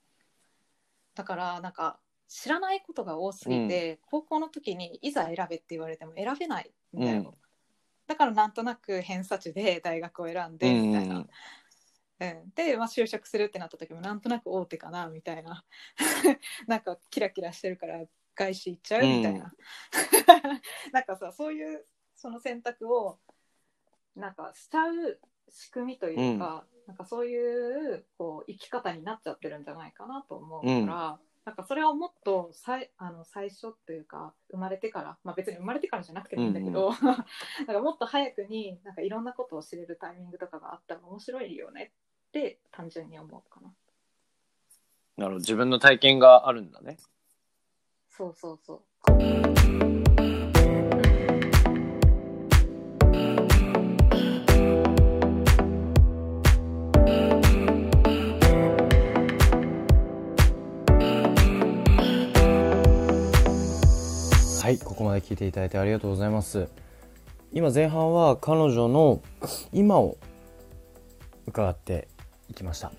[1.15, 1.99] だからなんか
[2.31, 7.19] 知らないことが多すぎて、高校の時にいざ選べって言われても選べないんだよ。
[7.19, 7.31] うん。
[8.07, 11.15] だからなんとなく偏差値で大学を選んでみたいな。
[11.17, 11.29] うん。
[12.21, 15.65] うん、で、まあ、就職するってなった時もなんとなく大手かなみたいな。
[16.67, 19.53] なんかキラキラしてるから外資行っちゃうみたいな、
[20.93, 23.19] なんかさそういうその選択を
[24.15, 37.15] なんかしちゃう仕組みというか、なんかそういうこう生き方になっちゃってるんじゃないかなと思うから、うんなんかそれをもっとさいあの最初というか生まれてから、まあ、別に生まれてからじゃなくてもいいんだけど、 なん
[37.65, 41.93] かもっと早くになんかいろんなことを知れるタイミングとかがあったら面白いよね
[42.29, 43.73] って単純に思うかな。
[45.17, 46.97] なるほど自分の体験があるんだね
[48.09, 49.50] そうそうそう。
[64.71, 66.69] はいここまで聞いていただいてありがとうございます。
[67.51, 69.21] 今前半は彼女の
[69.73, 70.17] 今を
[71.45, 72.07] 伺って
[72.47, 72.93] いきました。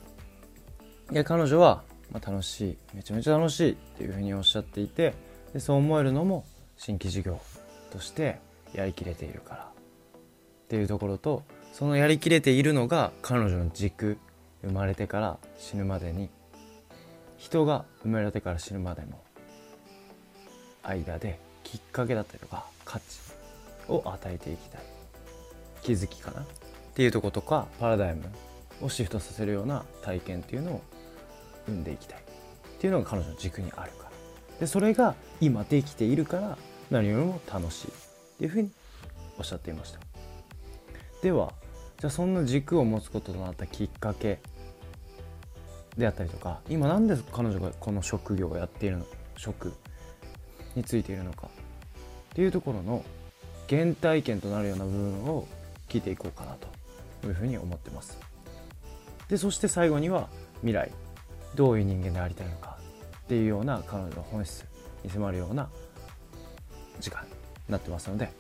[1.11, 2.79] で彼女は、まあ、楽しい。
[2.93, 5.15] めちゃめちゃ楽しいっていうふうにおっしゃっていて
[5.55, 6.45] でそう思えるのも
[6.77, 7.41] 新規事業
[7.91, 8.39] として
[8.75, 9.65] やりきれているから。
[9.65, 14.19] っていうところとそのやりきれているのが彼女の軸
[14.61, 16.29] 生まれてから死ぬまでに。
[17.39, 19.19] 人が生まれてから死ぬまでの
[20.83, 21.41] 間で
[21.73, 23.19] きっかけだったりとか価値
[23.89, 24.83] を与えていきたい。
[25.81, 26.43] 気づきかな。
[26.43, 26.45] っ
[26.95, 28.25] ていうとことかパラダイム
[28.83, 30.83] をシフトさせるような体験っていうのを
[31.65, 32.19] 生んでいきたい。
[32.19, 32.23] っ
[32.79, 34.11] ていうのが彼女の軸にあるから。
[34.61, 36.59] でそれが今できているから
[36.91, 37.89] 何よりも楽しい。
[37.89, 37.91] っ
[38.37, 38.71] ていうふうに
[39.39, 40.01] おっしゃっていました。
[41.23, 41.55] では
[42.01, 44.41] じゃあそんな軸を持つこととなったきっかけ
[45.97, 49.07] であったりとか今なんで彼女がこの職業をやっているの
[49.39, 49.73] 職
[50.75, 51.49] についているのか。
[52.33, 53.05] っていうところの
[53.68, 55.47] 原体験となるような部分を
[55.88, 56.57] 聞いていこうかな
[57.21, 58.18] というふうに思ってます。
[59.29, 60.29] でそして最後には
[60.61, 60.90] 未来
[61.55, 62.79] どういう人間でありたいのか
[63.25, 64.64] っていうような彼女の本質
[65.05, 65.68] に迫るような
[67.01, 67.31] 時間に
[67.68, 68.31] なってますので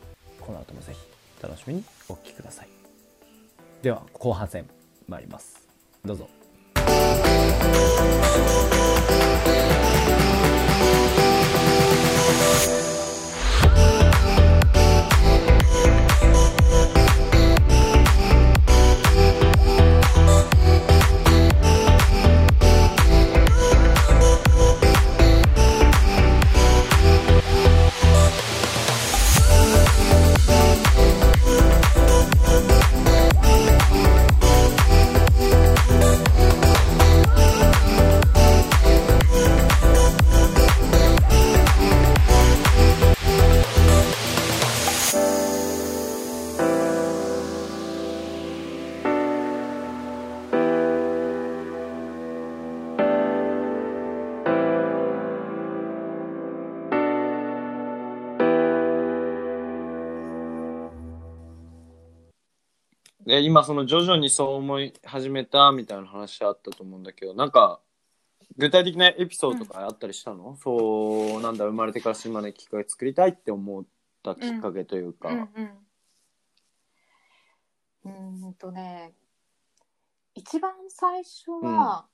[0.40, 0.98] この後もぜひ
[1.42, 2.68] 楽しみにお聞きください。
[3.82, 4.66] では後半戦
[5.08, 5.68] 参ります。
[6.04, 6.28] どうぞ。
[63.32, 67.80] で今その徐々にそう思い始めたみたいな話あったと思うんだけどなんか
[68.58, 73.84] 具体的なエピソードとかあったりしたの、そうなんだ生まれてから死ぬまできっかけ作りたいって思っ
[74.22, 75.48] たきっかけというか、うん
[78.04, 79.14] うんとね
[80.34, 82.04] 一番最初は、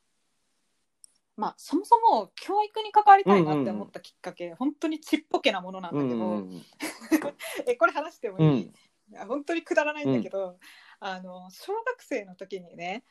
[1.36, 6.62] まあそもそも教育に関わりたいなって思ったきっかけ、本当にちっぽけなものなんだけど、うんうん
[7.66, 8.54] えこれ話してもいい、うん。
[8.56, 8.72] い
[9.10, 10.58] や本当にくだらないんだけど、
[11.00, 13.04] あの小学生の時にね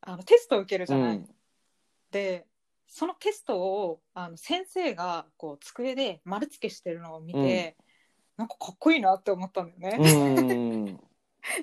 [0.00, 1.16] あのテストを受けるじゃない。
[1.16, 1.28] うん。
[2.10, 2.46] で
[2.86, 7.76] そのテストをあの先生がこう机で丸付けしてるのを見て、
[8.36, 10.12] なんかかっこいいなって思ったんだよね。
[10.12, 10.38] うん。
[10.38, 11.00] う ん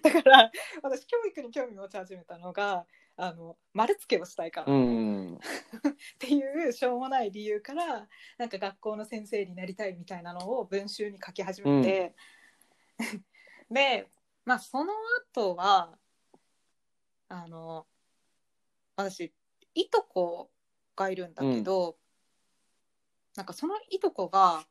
[0.01, 5.39] だから私教育に興味持ち始めたのがあの丸付けをしたいから、う っん
[6.19, 12.15] ていうしょうもない理由からなんか学校の先生になりたいみたいなのを文集に書き始めて、
[13.69, 14.09] で
[14.45, 14.93] まあその
[15.33, 15.97] 後は
[17.29, 17.85] あの
[18.95, 19.33] 私
[19.73, 20.51] いとこ
[20.95, 21.97] がいるんだけど、
[23.35, 24.65] なんかそのいとこが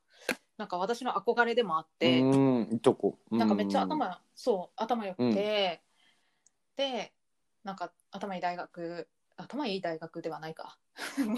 [0.59, 2.21] なんか私の憧れでもあって。
[2.21, 3.19] うんいとこ。
[3.31, 5.83] なんかめっちゃ頭、そう頭良くて、
[6.77, 7.13] で
[7.65, 10.79] なんか頭いい大学頭いい大学ではないか。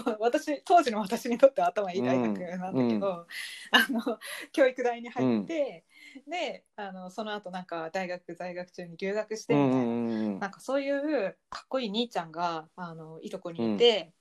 [0.05, 3.27] ま あ私当時の私にとっては頭いい大学なんだけど、
[3.71, 4.19] あの
[4.51, 5.85] 教育大に入って、
[6.27, 14.11] であのその後なんか大学在学中に留学してうんみたいな、うんなんかそういうかっこいい兄ちゃんがあのいとこにいて、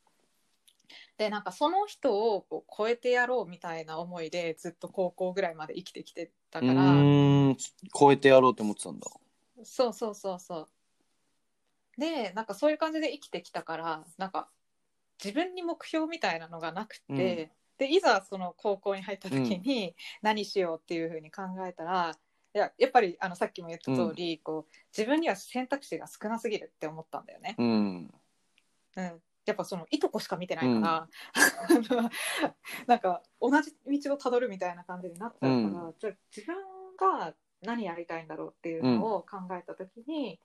[1.19, 6.73] でなんかその人をこう超えてやろうみたいな思いでずっと高校ぐらいまで生きてきてたから。
[6.73, 6.95] う
[7.51, 7.57] ん。
[7.93, 9.07] 超えてやろうって思ってたんだ。
[9.65, 10.69] そうそうそうそ
[11.99, 12.01] う。
[12.01, 14.49] でなんかそういう感じで生きてきたからなんか
[15.23, 22.17] 自分に目標みたいなのがなくて、うんでいざその高校に入った時に何しようっていうふうに考えたら、
[22.55, 27.57] いややっぱりあのさっきも言った通り、こう自分には選択肢が少なすぎるって思ったんだよね。
[27.59, 28.15] うん。
[28.97, 31.09] うん、やっぱそのいとこしか見てないから、あ
[31.69, 32.11] の
[32.87, 35.95] なんか同じ道をたどるみたいな感じになっちゃうから、うん。
[35.99, 36.57] じゃあ自分
[36.97, 40.39] が何やりたいんだろうっていうのを考えた時に、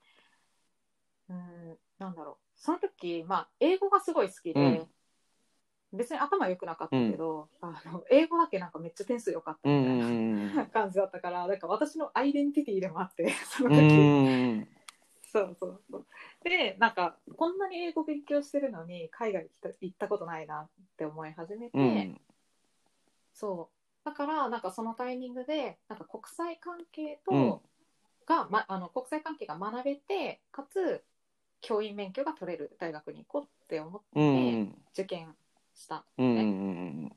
[1.28, 2.50] うん、なんだろう。
[2.56, 4.86] その時、まあ、英語がすごい好きで、
[5.92, 10.06] 別に頭良くなかったけど、あの英語だけなんかめっちゃ点数良かったうみたいな。
[10.06, 14.68] んうん感じだったからなんか私のアイデンティティでもあって そのう時、ん
[15.22, 16.06] そうそうそう。
[16.42, 22.20] で、なんか、こんなに英語勉強してるのに、海外行った行ったことないなって思い始めて、うん
[23.32, 24.04] そう。
[24.04, 27.60] だから、なんかそのタイミングで、なんか国際関係と、うん
[28.26, 31.02] が、ま、あの国際関係が学べて、かつ、
[31.60, 35.34] 教員免許が取れる大学に行こうって思ってうん受験
[35.80, 36.04] した。
[36.18, 37.16] うんうん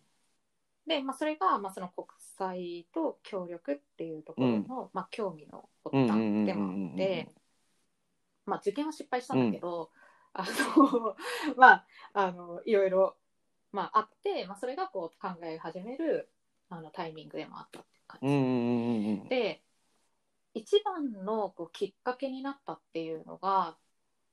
[0.85, 7.29] で、まあ、それが、まあ、その国際と協力っていうところの、まあ、興味の発うん端でもあって、
[8.45, 9.91] まあ、受験は失敗したんだけど、
[10.33, 10.45] あ
[10.75, 11.15] の
[11.55, 13.15] まああのいろいろ、
[13.71, 16.29] まあ、あって、まあ、それがこう考え始める
[16.69, 19.29] あのタイミングでもあったっていう感じ、うんうんうん。
[19.29, 19.63] で
[20.53, 23.77] 一番のこうきっかけになったっていうのが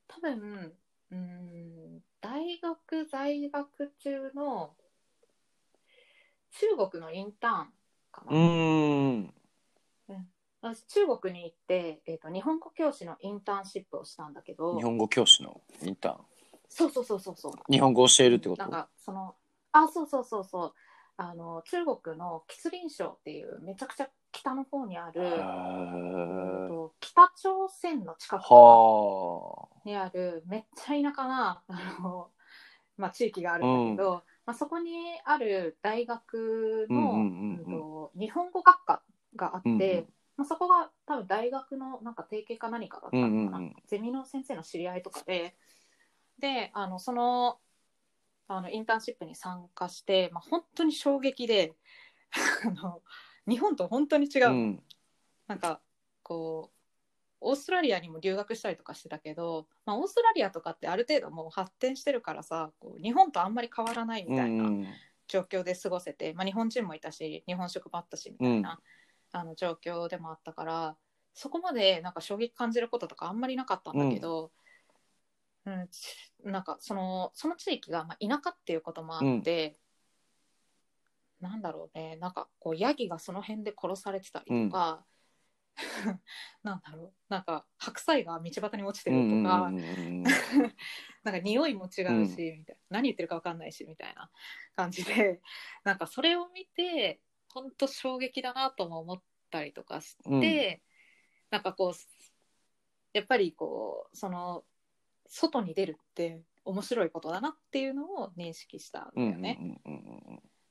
[0.09, 0.77] 多分
[1.13, 4.75] うーん大学在学中の
[6.53, 7.73] 中国のインターン
[8.13, 9.35] かな、うん。
[10.61, 14.77] 私中国に行って、えー、と日本語教師のインターンシップをしたんだけど。
[14.77, 16.17] 日本語教師のインターン。
[16.69, 17.53] そうそうそうそうそう。
[17.71, 18.63] 日本語教えるってこと？
[18.63, 19.35] なんかその
[19.73, 20.75] あそうそうそうそう。
[21.17, 25.21] あの中国の吉林省っていうめちゃくちゃ北の方にある、
[26.69, 32.31] と北朝鮮の近くはにあるめっちゃ田舎なあの、
[32.97, 34.93] まあ、地域があるんだけど、まあ、そこに
[35.25, 39.03] ある大学の、日本語学科
[39.37, 40.07] があって、うんうん。
[40.37, 43.77] まあ、そこが多分大学のなんか提携か何かだったのかな、うんうんうん。
[43.87, 45.57] ゼミの先生の知り合いとかで
[46.39, 47.59] であのその
[48.49, 51.75] あのインターンシップに参加して、まあ、本当に衝撃で
[52.65, 53.03] あの
[53.47, 54.83] 日本と本当に違う、うん。
[55.47, 55.81] なんか
[56.23, 56.80] こう
[57.41, 64.87] オーストラリアにも留学したりとかしてたけど、まあ、オーストラリアとかってある程度もう発展してるからさこう日本とあんまり変わらないみたいなうん
[65.27, 68.81] 状況で過ごせて、まあ、日本人もいたし日本食もあったしみたいな、
[69.31, 70.97] あの状況でもあったから
[71.35, 74.51] そこまでなんか衝撃感じることとかあんまりなかったんだけど、
[75.67, 79.77] うんちなんかそのその地域がまあ田舎っていうこともあって、
[81.41, 85.05] なんだろうねなんかこうヤギがその辺で殺されてたりとか、
[86.63, 87.13] なんだろう。
[87.29, 90.25] なんか白菜が道端に落ちてるとか、うんうんうん
[91.23, 92.97] なんか匂いも違うし、みたいな。
[92.97, 94.31] 何言ってるか分かんないしみたいな
[94.75, 95.41] 感じで。
[95.85, 100.81] なんかそれを見て本当衝撃だなとも思ったりとかして、うん。
[101.51, 101.93] なんかこう
[103.13, 104.65] やっぱりこうその
[105.27, 109.81] 外に出るって面白いことだなっていうのを認識したんだうんよね。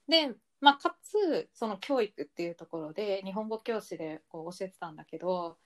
[0.07, 5.57] で、まあ、かつその教育っていうところで日本語教師でこう教えてたんだけど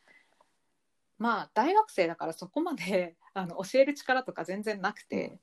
[1.18, 5.40] まあ大学生だからそこまで あの教える力とか全然なくて、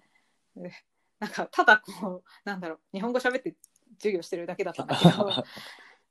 [0.54, 0.72] で
[1.18, 3.56] なんかただこうなんだろう日本語喋って
[3.94, 5.30] 授業してるだけだったんだけど。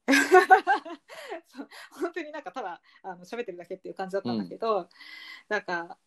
[1.91, 4.89] 本当になんかただあの喋ってるだけっていう感じだったんだけど、
[5.49, 5.99] なんか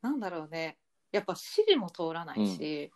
[0.00, 0.78] なんだろうね。
[1.12, 1.40] やっぱ指
[1.70, 2.90] 示も通らないし、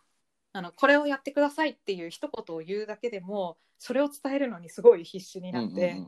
[0.53, 6.07] あのこれをやってくださいっていう一言を言うだけでもそれを伝えるのにすごい必死になって、うんうん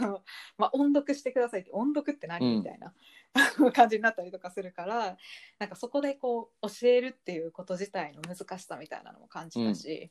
[0.00, 0.22] あの
[0.58, 2.56] まあ、音読してくださいって音読って何、うん。
[2.58, 2.92] みたいな
[3.72, 5.16] 感じになったりとかするから
[5.58, 10.10] なんかそこでこう教えるっていうこと自体の難しさみたいなのも感じたし、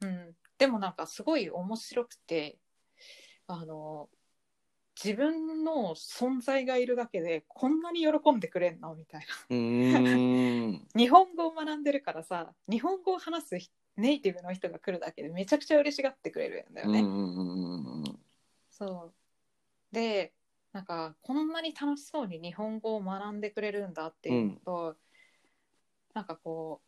[0.00, 0.36] うん。
[0.58, 2.58] でもなんかすごい面白くて
[3.46, 4.08] あの
[5.02, 9.26] 自分の存在がいるだけでこんなに喜んでくれんのみたいな。
[10.96, 17.00] 日本語を学んでるからさ日本語を話す人ネイティブの人が来るだけでめちゃくちゃ嬉しがってくれるんだよね。
[17.00, 18.20] うんうんうんうん
[18.70, 19.14] そう。
[19.92, 20.34] で
[20.72, 24.96] なんかこんなに楽しそうに日本語を学んでくれるんだっていうのと、
[26.12, 26.82] なんかこ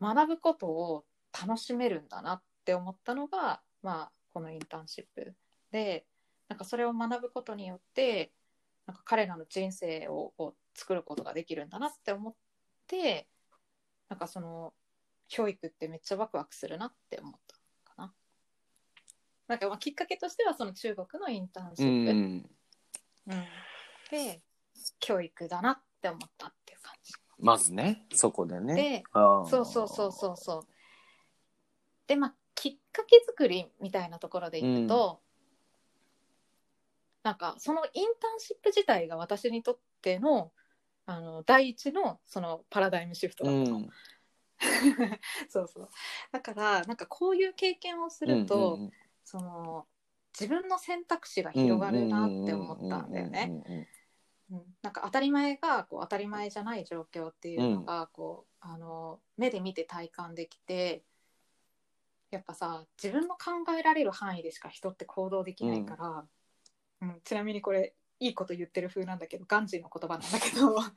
[0.00, 5.34] う学ぶことを楽しめるんだなって思ったのが、まあ、このインターンシップ。
[5.70, 6.06] で
[6.48, 8.32] なんかそれを学ぶことによって
[8.86, 12.34] なんか彼らの人生をこう作ることができるんだなって思っ
[12.86, 13.26] て
[14.08, 14.74] なんかその
[15.28, 17.56] 教育ってめっちゃワクワクするなって思った
[17.90, 18.14] かな。
[19.48, 22.50] なんかまあきっかけとしてはその中国のインターンシうップ、ん
[23.28, 23.44] うん
[24.10, 24.42] で
[25.00, 27.14] 教育だなって思ったっていう感じ。
[27.38, 30.66] まずねそこでねでそうそうそうそうそう。
[32.06, 35.23] でまあきっかけ作りみたいなところでいくと、
[37.24, 40.52] なんかそのインターンシップ自体が私にとっての
[41.06, 43.78] あの第一のそのパラダイムシフトだったの。
[43.78, 43.90] うん。
[45.48, 45.88] そうそう。
[46.30, 48.92] だからなんかこういう経験をすると、うんうん
[49.26, 49.86] その
[50.38, 53.46] 自分の選択肢が広がるなって思ったんだよね。
[53.66, 53.86] うんうんうん
[54.82, 61.02] なんか当たり前がこう当たり前じゃない状況っていうのがこう、あの目で見て体感できて
[62.30, 66.26] やっぱさ自分の考えられる範囲でしか人って行動できないから、
[67.12, 70.80] うんちなみにこれいいこと言ってる風なんだけどガンジーの言葉なんだけど。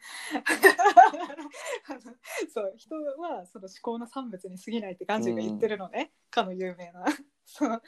[2.54, 7.06] そう人はその思考の産物に過ぎないってガンジーが言ってるのね、かの有名な。
[7.46, 7.82] そう。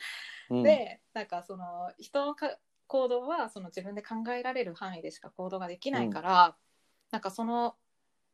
[0.50, 0.64] うん。
[0.64, 2.58] でなんかその人のか
[2.88, 6.58] 行動はその自分で考えられる範囲でしか行動ができないから、
[7.12, 7.78] なんかその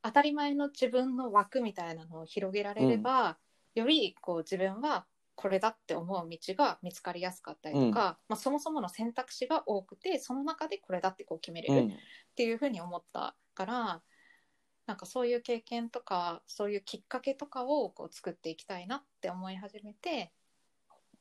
[0.02, 3.38] 当たり前の自分の枠みたいなのを広げられれば、
[3.74, 5.06] よりこう自分は
[5.36, 11.96] これだって思う道が見つかりやすかったりとか、まあ、そもそもの選択肢が多くてその中でこれだってこう決めれるっ
[12.36, 14.02] ていうふうに思ったから、
[14.86, 20.32] なんかそういう経験とかそういうきっかけとかをこう作っていきたいなって思い始めて、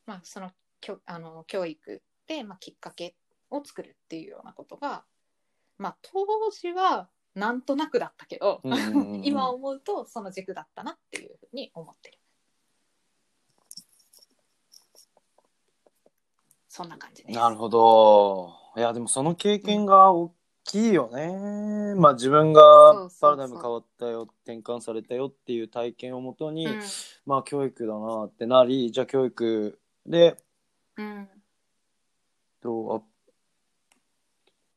[0.07, 0.51] まあ、その
[0.81, 3.17] きょあの教育で、まあ、きっかけ
[3.51, 5.05] を作るっていうようなことが、
[5.79, 9.25] まあ、当時はなんとなくだったけど、うんうんうんうん。
[9.27, 12.19] 今思うとその軸だったなっていうふうに思ってる。
[16.77, 17.39] そんな感じです。
[17.39, 18.53] なるほど。
[18.77, 26.81] いやでもその経験が大きいよね、まあ自分がパラダイム変わったよ転換されたよっていう体験をもとに、うん。
[27.27, 30.37] まあ教育だなってなりじゃあ教育で
[30.97, 31.29] うん。
[32.61, 33.03] どうあ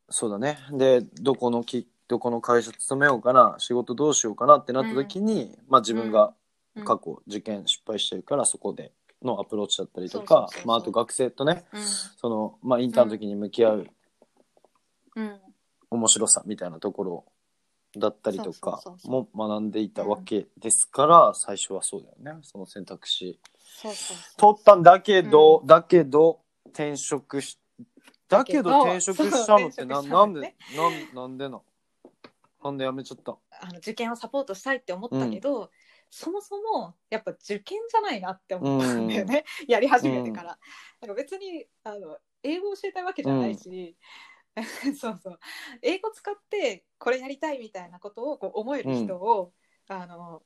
[0.10, 0.60] そうだね。
[0.74, 6.36] でどこのきどこの会社勤めようかな仕事どうしようかなってなった時に、まあ自分が
[6.76, 6.86] うん。
[6.86, 8.92] 過去受験失敗してるからそこで
[9.24, 11.82] のアプローチだったりとかまああと学生とねうん。
[11.82, 13.88] そのまあインターンの時に向き合う
[15.16, 15.40] うん。
[15.90, 17.26] 面白さみたいなところ
[17.96, 22.42] だったりとかも学んでいたわけですから、最初はそうだよね。
[22.44, 23.40] その選択肢。
[23.64, 24.56] そうそうそう。
[24.56, 27.58] 取ったんだけど、だけど転職し
[28.28, 31.62] だけど転職したのってなそう転職したなんでなんなんでな
[32.64, 33.38] なんでやめちゃった？
[33.62, 35.72] あの受験をサポートしたいって思ったけど、
[36.10, 40.60] そもそもやっぱ受験じゃないなって思ったんだよね、 やり始めてから。
[41.02, 43.98] なんか別にあの英語を教えたいわけじゃないし、
[45.00, 45.40] そうそう。
[45.82, 49.54] 英語使ってこれやりたいみたいなことをこう思える人を、
[49.88, 50.44] あの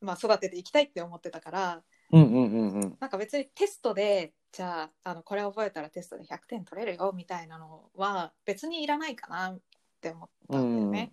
[0.00, 2.96] まあ、育てていきたいって思ってたからうんうんうんうん。
[3.00, 9.60] なんか別にテストでじゃああのこれ覚えたらテストで100点取れるよみたいなのは別にいらないかなっ
[10.00, 11.12] て思ったんだよね。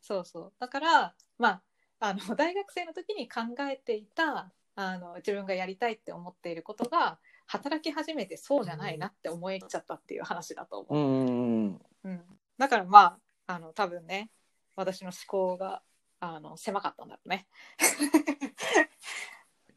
[0.00, 0.52] そうそう。
[0.58, 1.62] だからまあ
[2.00, 3.40] あの大学生の時に考
[3.70, 10.94] えていたあの自分がやりたいって思っていることが働き始めてそうじゃないなって思えちゃったっていう話だと思う。
[10.94, 12.20] うんうん
[12.58, 14.30] だからまああの多分ね
[14.76, 15.82] 私の思考が
[16.20, 17.46] あの狭かったんだろうね。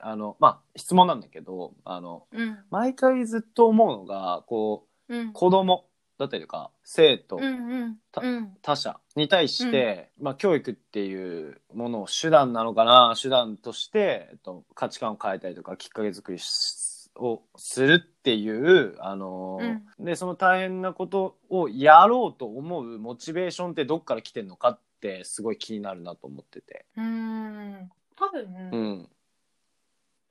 [0.02, 2.60] あのまあ質問なんだけどあのうん。
[2.70, 5.34] 毎回ずっと思うのがこううん。
[5.34, 5.89] 子供
[6.20, 8.58] だったりとか生徒、うんうん。
[8.62, 26.86] 他者に対して、まあ、教育っていうものを手段なのかな手段として、えっと、価値観を変えたりとかきっかけ作りしをするっていう、あのーでその大変なことをやろうと思うモチベーションってどっから来てんのかってすごい気になるなと思ってて。
[26.96, 27.90] うん。
[28.18, 29.10] 多分、うん。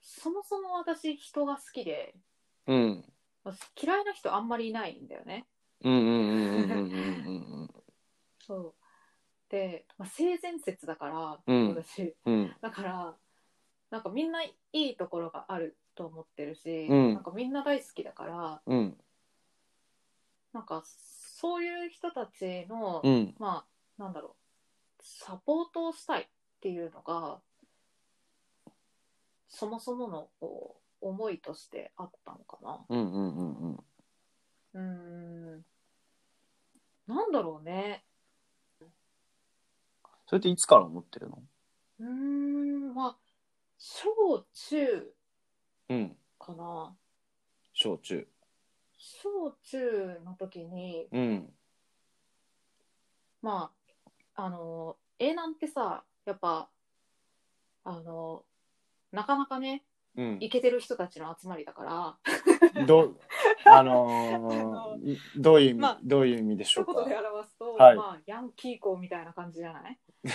[0.00, 2.14] そもそも私人が好きで
[2.66, 3.04] うん。
[3.80, 5.46] 嫌いな人あんまりいないんだよね。
[5.82, 7.70] うんうんうんうんうんうん
[8.40, 8.74] そう。
[9.50, 11.68] で、まあ、性善説だから、うん。
[11.70, 12.14] 私。
[12.24, 12.54] うん。
[12.60, 13.16] だから
[13.90, 17.14] なんかみんないいところがあると思ってるし、うん。
[17.14, 18.96] なんかみんな大好きだからうん。
[20.52, 23.34] なんかそういう人たちの、うん。
[23.38, 23.64] ま
[23.98, 24.36] あなんだろ
[24.98, 26.26] うサポートをしたいっ
[26.60, 27.40] ていうのが
[29.48, 32.84] そもそものこう思いとしてあったのかな。
[32.88, 33.84] うんうんうんうん
[34.78, 34.84] うー
[35.56, 35.64] ん
[37.06, 38.04] なんだろうね。
[40.26, 41.42] それっていつから思ってるの？
[42.00, 43.16] うーんまあ
[43.78, 45.14] 小中
[45.88, 46.16] うん。
[46.38, 46.94] かな。
[47.72, 48.28] 小中。
[48.96, 51.52] 小中の時にうん。
[53.40, 53.72] ま
[54.36, 56.68] ああの A なんてさやっぱ
[57.84, 58.44] あの
[59.12, 59.82] なかなかね
[60.18, 60.38] うん。
[60.40, 62.16] イケてる人たちの集まりだか
[62.74, 62.84] ら。
[62.86, 63.14] ど
[63.64, 67.96] あのーどういう意味、まあどういう意味でしょう言で表すと、はい。
[67.96, 69.98] まあヤンキー校みたいな感じじゃない？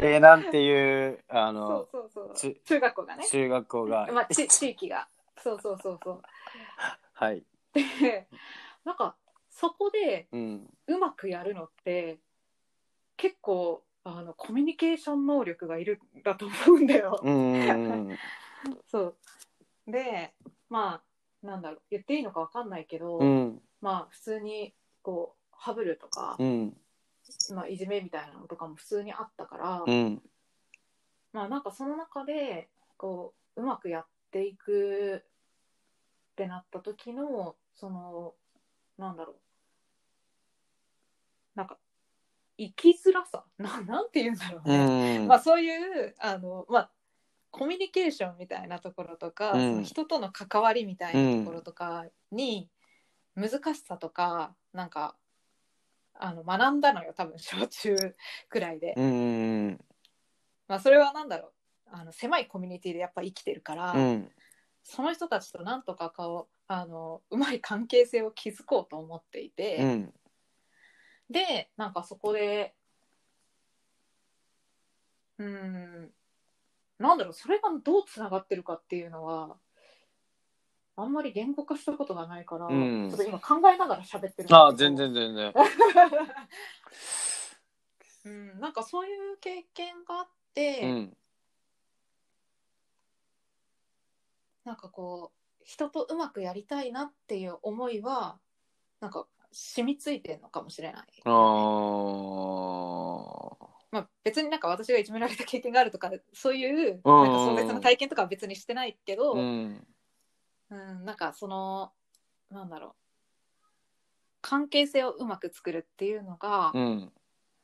[0.00, 2.34] えー、なんていうあそのうそうそう。
[2.34, 5.08] ち中学校がね、中学校が、まあ、ち地域が。
[5.38, 6.22] そうそうそうそう。
[7.14, 8.28] はい、で
[8.84, 9.16] なんか
[9.48, 12.18] そこでうん、うまくやるのって
[13.16, 17.20] 結構あのコミュニケーション能力がいるんだと思うんだよ。
[18.86, 19.16] そう。
[19.88, 20.32] で
[20.70, 21.02] ま
[21.42, 23.60] あなんだろう言っていいのかわかんないけど、うん。
[23.80, 26.76] まあ普通にこうハブるとか、うん。
[27.52, 30.22] まあ、いじめみたいなのとかも普通にあったから、うん。
[31.32, 38.34] まあなんかその中でこううまくやっていくってなった時のその
[38.98, 39.36] なんだろう。
[41.56, 41.76] なんか
[42.58, 43.44] 生きづらさ。
[43.58, 45.28] ななんて言うんだろううね、ん。
[45.28, 46.90] まあそういうあのまあ
[47.50, 49.84] コミュニケーションみたいなところとか、うん。
[49.84, 52.70] 人との関わりみたいなところとかに
[53.34, 55.16] 難しさとかなんか
[56.14, 57.96] あの学んだのよ多分小中
[58.48, 58.94] くらいで。
[58.96, 59.84] うん
[60.68, 61.52] まあ、それは何だろう。
[61.88, 64.32] あの狭いコミュニティでやっぱ生きてるから、うん。
[64.82, 70.14] その人たちとなんとかこうあのうまい関係性を築こうと思っていて、うん
[71.30, 72.74] でなんかそこで
[75.38, 76.10] うーん
[76.98, 79.56] なんだろうそれがどうつながってるかっていうのは
[80.96, 83.10] あんまり言語化したことがないから、うん。
[83.10, 84.66] ちょっと今考えながら喋ってるんだけど。
[84.66, 85.52] あ全然全然。
[88.24, 91.16] うん、なんかそういう経験があって、うん。
[94.64, 98.40] なんかこう人とうまくやりたいなっていう思いは
[99.00, 101.06] なんか染みついてるのかもしれない。
[101.24, 101.32] あー。
[103.90, 107.22] まあ、別になんか私がいじめられた経験があるとかそういううん。
[107.22, 109.86] なんか壮絶な体験とかは別にしてないけど、ううん
[110.70, 111.92] んなんかその
[112.50, 112.92] なんだろう。
[114.42, 117.12] 関係性をうまく作るっていうのが、うん。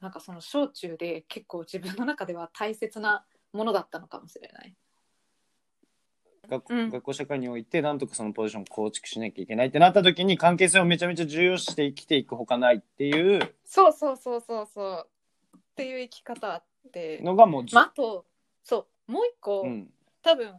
[0.01, 4.75] なんかその小中で結構自分の中では大切なものだったのかもしれない。
[6.49, 6.91] 学うん。
[6.91, 14.69] 学校社会においてなんとかそのポジションを構築しなきゃいけないってなった時に関係性をめちゃめちゃ重要視して生きていくほかないっていうそうそうそうそう。
[14.73, 15.09] そう
[15.57, 18.27] っていう生き方あって、のがもうず、まあ、あと
[18.63, 19.13] そう。
[19.13, 19.91] もう一個、うん。
[20.23, 20.55] 多分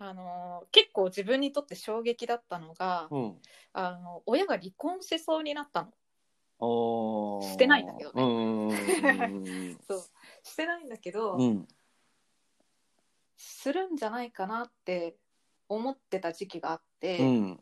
[0.00, 3.34] あのー結構自分にとって衝撃だったのが、うん。
[3.72, 5.92] あの親が離婚しそうになったの。
[7.42, 9.76] してないんだけどね。
[9.86, 10.02] そう
[10.42, 11.68] してないんだけど、うんうん
[13.38, 15.16] するんじゃないかなって
[15.68, 17.60] 思ってた時期があって、うん。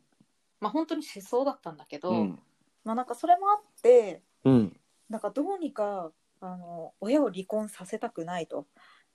[0.58, 2.38] まあ本当にしそうだったんだけど、うん。
[2.82, 4.76] まあなんかそれもあってうん。
[5.08, 6.10] なんかどうにか
[6.40, 8.66] あの親を離婚させたくないと。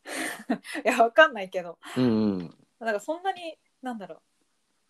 [0.86, 1.78] いやわかんないけど。
[1.98, 4.22] うんだからそんなになんだろう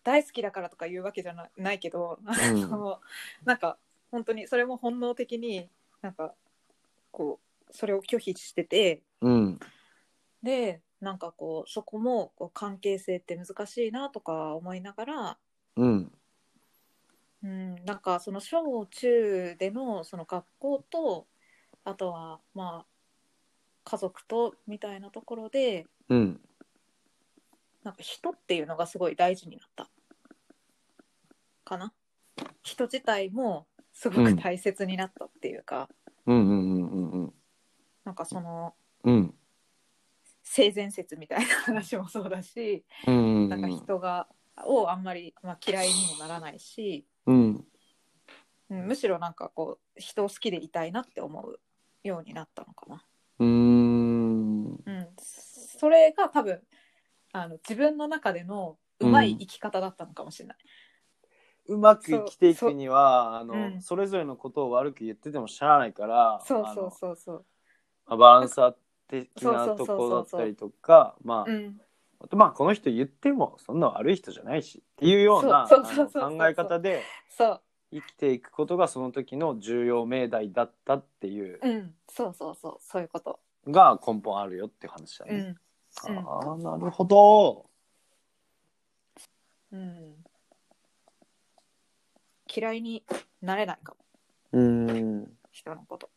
[0.02, 3.00] 大好きだからとか言うわけじゃなないけど、あの
[3.44, 3.78] なんか
[4.10, 5.68] 本当にそれも本能的に
[6.00, 6.34] なんか
[7.10, 9.60] こうそれを拒否しててうん。
[10.42, 15.38] でなんかこうそこもこう関係性って難しいなとか思いながら
[15.76, 16.12] うん
[17.44, 21.26] うん、なんかその小中でのその学校と
[21.84, 22.86] あとはまあ
[23.82, 26.40] 家族とみたいなところでうん。
[27.82, 29.90] なんか人っていうのがすごい大事になった
[31.64, 31.92] かな？
[32.62, 35.88] 人自体もすごく大切になったっていうか、
[36.26, 37.32] うんうんうんうんうん。
[38.04, 39.34] なんかそのうん。
[40.42, 44.28] 性善説みたいな話もそうだし、うんうんなんか人が
[44.66, 47.64] をあんまり、まあ、嫌いにもならないし、うん。
[48.70, 51.60] うん、むしろなんかこう人を好きでいたいなって思う
[52.02, 53.04] ようになったのかな。
[53.38, 54.64] うーん。
[54.66, 56.60] うん、それが多分
[57.32, 60.56] あの自分の中でのうまい生き方だったのかもしれない。
[61.66, 67.44] うまく生きていくにはあの、うんそれぞれのことを悪く言っててもしゃあないからそうそうそうそう。
[68.06, 68.60] あのバランス
[69.20, 71.80] 的なとこだったりとかまあ、うん、
[72.20, 77.02] あとまあこの人言ってもそんな悪い人じゃないしっていうような考え方で
[77.92, 83.38] 生きていくことがその時の重要命題だったっていううん、そうそうそう、そういうこと。
[83.68, 85.56] が根本あるよっていう話だね。
[86.08, 87.66] うん、うんああなるほど。
[89.72, 90.14] うん。
[92.54, 93.04] 嫌いに
[93.40, 93.98] なれないかも、
[94.52, 96.10] うん人のこと。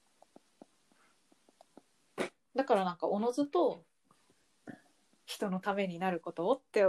[2.55, 3.83] だからなんかおのずと
[5.25, 6.85] 人のためになることをって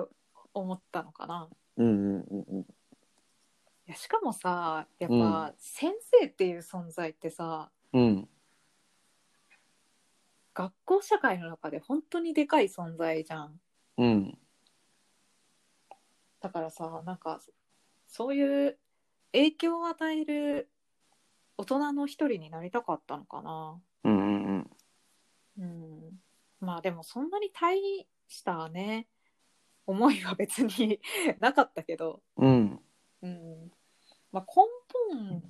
[0.54, 1.48] 思ったのかな。
[1.76, 2.66] うんうんうんうん
[3.88, 8.28] いやしかもさやっうぱ先生っていう存在ってさ、うん
[10.54, 13.60] 学校社会の中で本当にでかい存在じゃん。
[13.98, 14.38] うん
[16.40, 17.40] だからさなんか
[18.08, 18.78] そういう
[19.32, 20.70] 影響を与える
[21.58, 23.80] 大人の一人になりたかったのかな。
[24.04, 24.35] うんうんうん、
[26.66, 29.06] まあでもそんなに大したね
[29.86, 31.00] 思いは別に
[31.38, 32.80] なかったけど、うん。
[33.22, 33.72] うん。
[34.32, 34.64] まあ、根
[35.20, 35.42] 本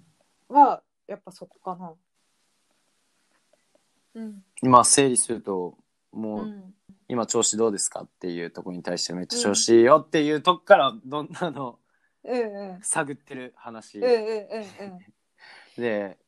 [0.49, 1.95] はやっぱそこかな。
[4.15, 4.45] うん。
[4.63, 5.79] 今整理すると
[6.13, 6.75] もう、うん。
[7.09, 11.79] 今調子どうですかっていうところに対してめっちゃ調子いいよっていうとこからどんなの
[12.25, 12.83] うんうん。
[12.83, 14.01] 探ってる話。
[14.01, 16.19] うんうんで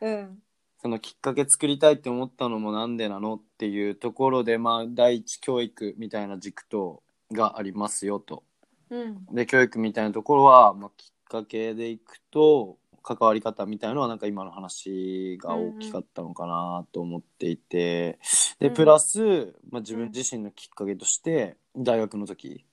[0.00, 0.12] うん。
[0.12, 0.42] うん
[0.86, 8.44] そのきっかけ作りたいって思ったのもなんでなのっていうところでまあ第一教育みたいな軸とがありますよと。
[8.90, 9.26] うん。
[9.34, 18.20] で教育みたいなところは、まあ、きっかけでいくと関わり方みたいのはなんか今の話が大きかったのかなと思っていて、
[18.60, 18.74] でうん。
[18.74, 22.64] プラス、まあ、自分自身のきっかけとして大学の時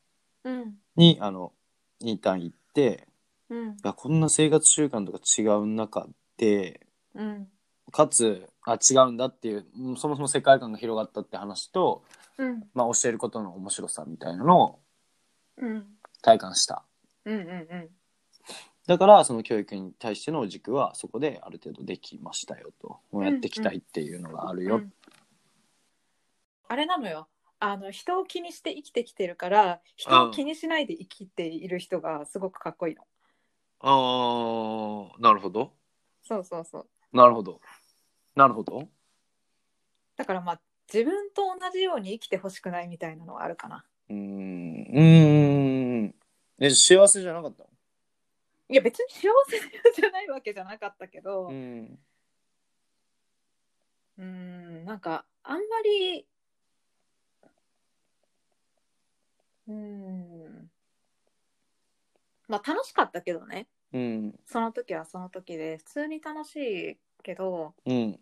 [0.43, 0.75] うん。
[0.95, 1.51] にあの
[1.99, 3.07] インターン行って
[3.49, 3.77] うん。
[3.81, 6.05] あこんな生活習慣とか違う中
[6.37, 6.85] で
[7.15, 7.47] うん
[7.93, 12.03] かつあ違うんだっていううんそもそも世界観が広がったって話と、
[12.37, 12.63] うん。
[12.73, 14.79] まあ、教えることの面白さみたいなのを
[15.57, 15.85] うん。
[16.21, 16.83] 体感した。
[17.25, 17.89] うんうん
[18.85, 22.99] だからその教育に対しての軸はそこである程度できましたよと。
[23.13, 24.93] もうやっていきたいっていうのがあるよ、うん
[26.67, 27.27] あれなのよ。
[27.59, 33.03] あの人を気にして生きてきてるから人を気にしないで生きている人がすごくかっこいいの。
[33.79, 35.71] ああなるほど。
[36.27, 36.87] そうそうそう。
[37.13, 37.61] なるほど
[38.35, 38.87] なるほど。
[40.15, 40.61] だからまあ
[40.91, 43.85] 自分と同じように生きてほしくないみたいなのはあるかな。
[44.09, 44.85] うーん。
[44.91, 46.15] うーん。
[46.59, 47.69] え幸せじゃなかったの？
[48.69, 49.59] いや別に幸せ
[50.01, 51.99] じゃないわけじゃなかったけどうん。
[54.17, 56.25] うーんなんかあんまり
[59.67, 60.71] うーん。
[62.47, 63.67] まあ楽しかったけどね。
[63.93, 64.39] うん。
[64.45, 68.19] その時はその時で普通に楽しいけどうん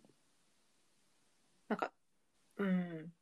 [1.71, 1.93] なんか
[2.57, 3.13] うん。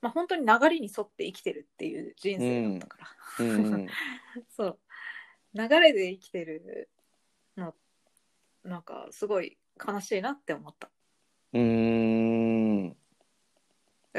[0.00, 2.98] まあ本当に流れに沿って生きてるっていう人生だったか
[3.38, 3.86] ら、うん
[4.50, 4.78] そう。
[5.54, 6.90] 流れで生きてる
[7.56, 7.72] の
[8.64, 10.90] なんかすごい悲しいなって思った。
[11.52, 11.60] うー
[12.88, 12.96] ん。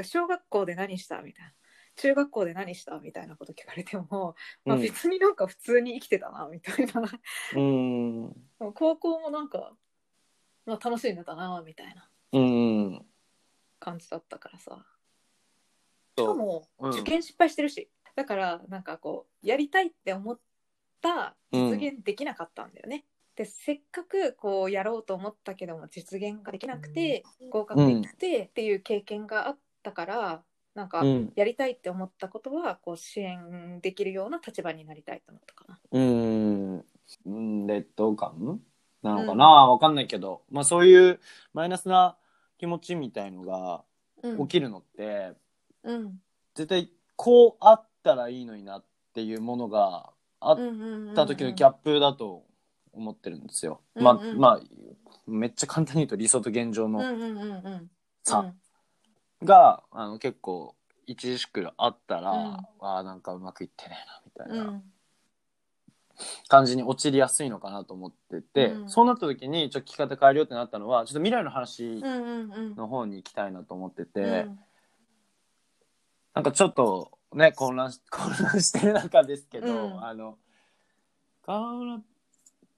[0.03, 1.53] 小学校で何したみたいな。
[1.97, 7.03] 中学校で何したみたいなこと聞かれても、まあ、うん別になんか普通に生きてたなみたいな、
[7.55, 8.49] うん。
[8.74, 9.76] 高校もなんか、
[10.66, 13.05] まあ、楽しんでたなみたいなうん
[13.79, 14.86] 感じだったからさ。
[16.17, 16.91] しかもうん。
[16.91, 20.39] 受験失敗してるし、だからなんかこうやりたいって思っ
[21.01, 23.05] た実現できなかったんだよね。
[23.36, 30.43] でせっかくこうやろうと思ったけども実現ができなくて合格できてっていう経験があったから
[30.75, 31.34] なんかうん。
[31.36, 35.79] やりたいって思ったことはこう支援できるような立場になりたいと思ったかな。
[35.91, 36.86] うん。
[37.25, 37.67] うん。
[37.67, 38.59] 劣等感
[39.03, 40.43] なのかな、わかんないけど。
[40.49, 41.19] まあそういう
[41.53, 42.17] マイナスな
[42.64, 43.84] 気持ちみたいのが
[44.24, 44.47] うん。
[44.47, 45.34] 起きるのって、
[45.84, 46.22] うん。
[46.55, 52.45] 絶対こうあったらいいのになっていうものがあっうんた時のギャップだと
[52.93, 53.82] 思ってるんですよ。
[53.95, 54.39] まあうんうん。
[54.39, 54.61] まあ
[55.28, 57.03] めっちゃ簡単に言うと理想と現状の
[58.24, 58.53] 差
[59.43, 60.74] が、あの結構
[61.09, 62.38] 著しくあったら、うん。
[62.47, 63.97] ああなんかうまくいってね
[64.38, 64.82] えなみたいな。
[66.18, 68.89] うん感じに陥りやすいのかなと思ってて、うん。
[68.89, 72.76] そうなった時にちょっと聞き方変えるよってなったのはちょっと未来の話うんうんうん。
[72.76, 74.59] の方に行きたいなと思ってて、うん。
[76.36, 80.03] なんかちょっとね混乱し 混乱してる中ですけど、うん。
[80.03, 80.38] あの
[81.45, 82.03] 河村っ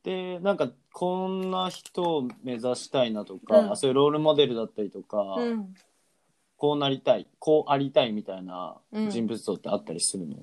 [0.03, 3.77] てなんかこんな人を目指したいなとか、うん。
[3.77, 5.73] そういうロールモデルだったりとか、うん。
[6.57, 9.09] こうなりたいこうありたいみたいなうん。
[9.09, 10.37] 人物像ってあったりするの、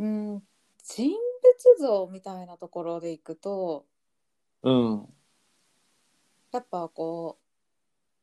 [0.00, 0.42] うん。
[0.82, 1.33] 人物
[1.78, 3.86] 像みたいなところでいくと
[4.62, 5.08] うん
[6.52, 7.38] やっぱこ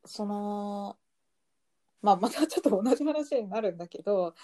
[0.04, 0.96] うその
[2.00, 4.34] まあまたちょっと同じ話になるんだけど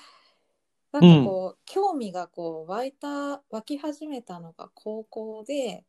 [0.92, 5.84] なんかこう、興味がこう湧いた湧き始めたのが高校で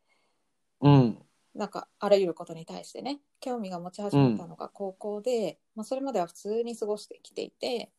[0.82, 1.18] うん
[1.56, 7.92] なんかあらゆることに対してね興味が持ち始めたのが高校で、まあ、それまでは普通に過ごしてきていて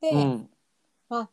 [0.00, 0.50] で、うん。
[1.08, 1.30] まあ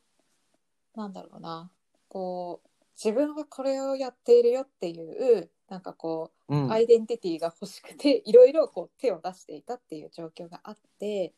[0.95, 1.69] なんだろうな
[2.07, 2.69] こう
[3.01, 6.71] 自分はこれをやっているよっていうなんかこううん。
[6.71, 11.33] アイデンティティが欲しくて いろいろこう手を出していたっていう状況があって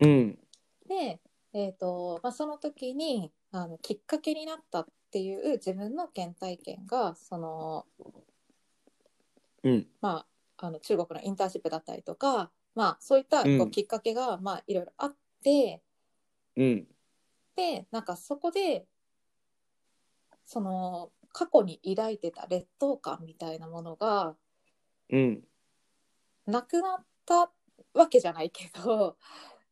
[0.00, 0.38] うん。
[0.86, 1.20] で、
[1.52, 7.86] えーとまあ、その時にあのきっかけになったっていう自分の原体験がその、
[9.62, 9.88] うん。
[10.00, 10.26] ま
[10.56, 15.82] あ、あの中国のインターンシップだったりとか、まあ、そういったこううんきっかけが、まあ、いろいろあって
[16.56, 16.88] うん。
[17.54, 18.86] でなんかそこで
[20.52, 24.36] その過去に抱いてた劣等感みたいなものが
[25.08, 25.42] うん。
[26.46, 27.50] なくなった
[27.94, 29.16] わけじゃないけど、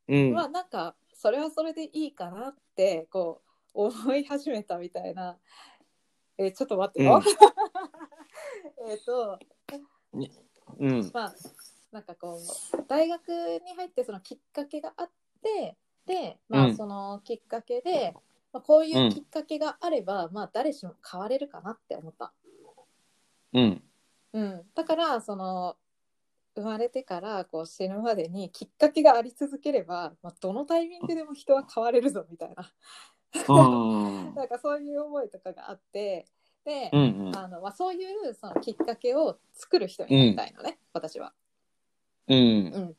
[0.08, 0.32] うん。
[0.32, 3.42] まあなんかそれはそれでいいかなってこ
[3.74, 5.36] う思い始めたみたいな。
[6.38, 7.20] えーちょっと待ってよ。
[8.88, 9.38] えっと
[10.78, 11.10] うん。
[11.12, 11.34] まあ
[11.92, 15.10] なんかこう大学に入ってそのきっかけがあっ
[15.42, 15.76] て
[16.06, 16.70] でまうん。
[16.70, 18.14] あそのきっかけで、
[18.52, 22.32] まあ、こういうきっかけがあれば、まあ誰しも変われるかなって思った。
[23.52, 23.82] うん。
[24.32, 25.76] うん、だからその
[26.54, 32.72] 生まれてからこう死ぬまでにきっかけがあり続ければ、まあ、どのタイミングでも人は変われるぞみたいな。
[33.48, 34.34] うん。
[34.34, 36.26] なんかそういう思いとかがあって
[36.64, 41.32] で、うんあのまあ、そういうそのきっかけを作る人になりたいのね、私は。
[42.28, 42.96] うん。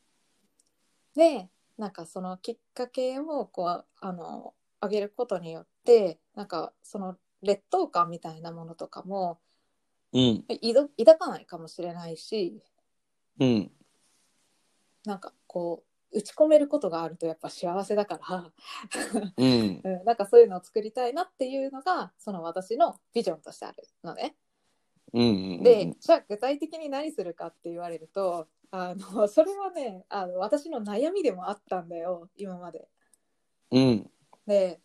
[1.16, 9.40] でなんかそのきっかけをこうあの上げることによってなんかその劣等感みたいなものとかも
[10.14, 10.46] うん。
[10.48, 12.62] 抱かないかもしれないし
[13.40, 13.72] うん。
[15.06, 18.52] なんかこう打ち込めることがあるとやっぱ幸せだから、
[19.38, 19.82] うん。
[19.84, 24.36] うん、なんかそういうのを作りたいなっていうのがその私のビジョンとしてあるのね。
[25.14, 25.64] うん。
[25.64, 32.88] でじゃあ具体的に何するかって言われるとあのそれはねあの私の悩みでもあったんだよ今まで。
[33.72, 34.12] うん
[34.48, 34.80] で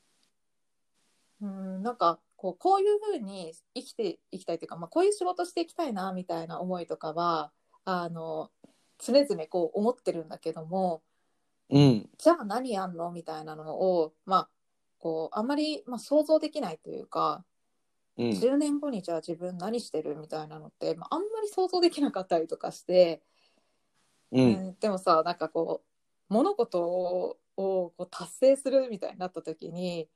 [1.41, 7.51] うんなんかこうこういうふうに生きていきたいというか、まあ、こういう仕事していきたいなみたいな思いとかは
[7.85, 8.51] あの
[8.99, 11.03] 常々こう思ってるんだけども
[11.69, 12.09] うん。
[12.17, 13.11] じゃあ何やんの？
[13.11, 14.49] みたいなのをまあ
[14.99, 17.45] こうあんまり、まあ、想像できないというか、
[18.17, 18.31] うん。
[18.31, 20.17] 10年後にじゃあ自分何してる？
[20.17, 23.21] みたいなのって、まあ、あんまり想像できなかったりとかして、
[24.33, 25.83] ううんんでもさなんかこ
[26.31, 30.09] う物事ををこう達成するみたいになった時に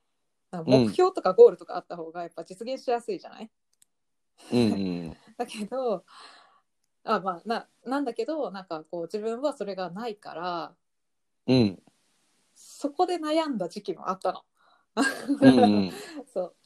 [0.53, 3.51] 目標とかゴールとかあった方がやっぱ実現しやすいじゃない、
[4.53, 6.05] うん だけど
[7.05, 10.75] あ、まあ、ななんだけどなんかこう自分はそれがないから
[11.47, 11.83] うん。
[12.55, 14.45] そこで悩んだ時期もあったの。
[15.41, 15.93] うん。
[16.33, 16.57] そう。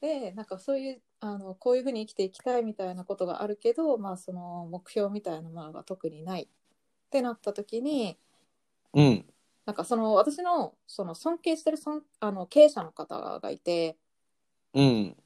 [0.00, 6.48] でなんかそういうあのこういうふうに生きていきたいみたいなことがあるけど、まあ、その目標みたいなものが特にないっ
[7.10, 8.18] てなった時に
[8.94, 9.24] うん。
[9.64, 13.96] なんかその私のその尊敬してるそんあの経営者の方がいて
[14.74, 15.16] うん。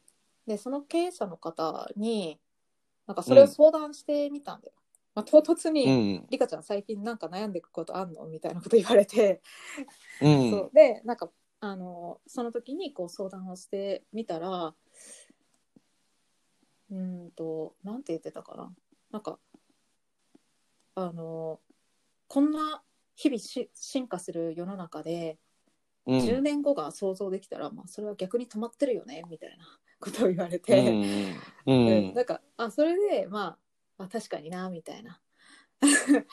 [0.47, 2.39] でその経営者の方に
[3.07, 4.75] なんかそれを相談してみたんだよ。
[5.15, 6.27] まあ、唐突うに、ん。
[6.29, 8.27] リカちゃん最近なんか悩んでいくことあんの？
[8.27, 9.41] みたいなこと言われて、
[10.21, 10.51] うん。
[10.51, 10.71] そう。
[10.75, 14.75] でなんかあのその時にこう相談をしてみたら
[16.91, 18.73] うーんとなんて言ってたかな？
[19.11, 19.39] なんか
[20.97, 21.61] あの
[22.29, 22.83] こんな
[23.17, 25.39] 日々し進化する世の中で
[26.07, 26.21] うん。
[26.21, 29.67] 10年後が想像できたら、まあ、それは逆に止まってるよねみたいな
[30.01, 30.87] ことを言われうて、ん
[31.67, 32.11] ううん。
[32.13, 32.15] ん。
[32.15, 33.59] なんかあそれでま
[33.99, 35.21] あ、あ確かになみたいな。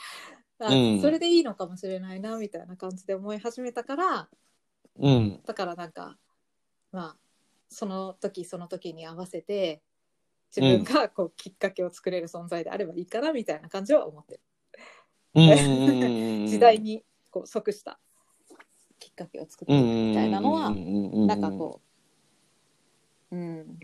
[0.60, 1.02] あ、うん。
[1.02, 4.30] それでいいのかもしれないなみたいな感じで思い始めたから
[4.96, 5.42] うん。
[5.46, 6.18] だからなんか
[6.92, 7.18] まあ
[7.70, 9.82] その時その時に合わせて
[10.56, 14.42] 自分がこうきっかけを作れる存在であればいいかなみたいな感じは思ってる。
[15.34, 18.00] 時時代にこう即した
[19.00, 21.82] きっかけを作っていくみたいなのはななんかこ
[23.32, 23.80] ううん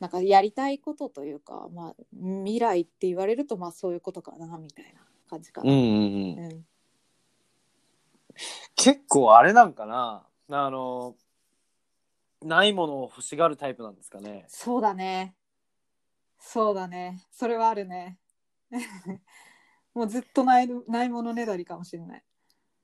[0.00, 5.70] なんかやりたいことというか、まあ、未来って言われるとまあそういうことかなみたいな感じかな。
[5.70, 6.64] うんうんうんうん
[8.74, 11.14] 結構あれなんかなあの
[12.42, 15.34] ないものを欲しがるタイプなんですかねそうだね。
[16.38, 17.22] そうだね。
[17.30, 18.18] それはあるね。
[19.94, 22.22] もうずっとないないものねだりかもしれない。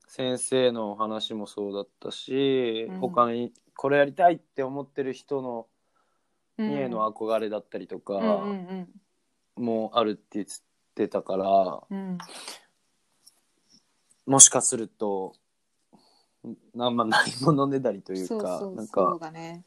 [0.09, 5.67] 先生のお話もそうだったし、うん他にこれやりたいって思ってる人の
[6.59, 8.89] うんの憧れだったりとかうん
[9.59, 10.47] うんもあるって言っ
[10.95, 11.47] てたから、
[11.91, 12.19] うんうん
[14.27, 15.35] もしかすると
[16.77, 19.65] あんまないものねだりというかそうそうなんそうかだね。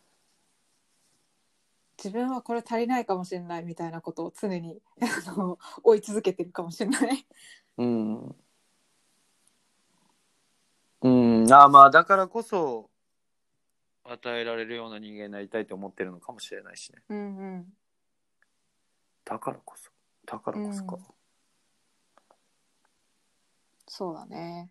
[2.01, 4.79] 自分はこれ足りないかもしれないみたいなことを常に
[5.27, 7.27] あの追い続けてるかもしれない。
[7.77, 8.35] うん
[11.01, 12.89] うんあまあだからこそ
[14.03, 17.73] 与えられるような人間になりたいと思ってるのかもしれないしねうんうん。
[19.23, 19.91] だからこそ
[20.25, 21.03] だからこそか、うん
[23.91, 24.69] そうだね。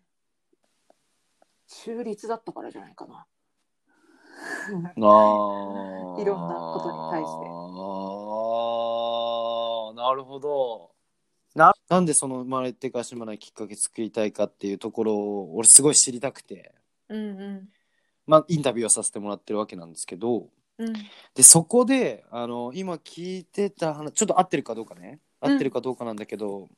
[1.67, 3.25] 中立だったからじゃないかな。
[4.39, 5.07] あ
[6.17, 6.21] あ。
[6.21, 7.47] いろんなことに対して。
[7.47, 7.59] あ
[9.91, 10.91] あ、なるほど。
[11.55, 16.73] ななんでその生まれてからしまないきっかけ作りたいかっていうところを俺すごい知りたくて、
[17.09, 17.69] うんうん。
[18.27, 20.49] まあ、インタビューをさせてもらってるわけなんですけど。
[20.77, 20.93] うん。
[21.35, 25.19] でそこであの今聞いてた話ちょっと合ってるかどうかね。
[25.41, 26.69] 合ってるかどうかなんだけど、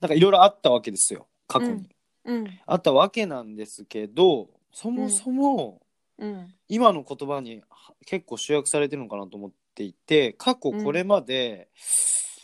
[0.00, 1.88] なんかいろいろあったわけですよ過去に、
[2.24, 2.36] うん。
[2.36, 2.60] うん。
[2.66, 5.80] あったわけなんですけどそもそも、
[6.18, 6.54] うん。
[6.68, 11.68] 今の言葉には結構集約されてるのかなと思っていて過去これまで、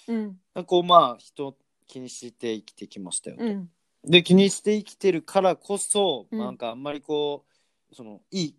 [0.08, 0.36] うん。
[0.66, 1.56] こうまあ人
[1.86, 3.68] 気にして生きてきましたよと、うん。
[4.04, 6.38] で気にして生きてるからこそ、うん。
[6.38, 7.44] なんかあんまりこ
[7.90, 8.56] うそのいい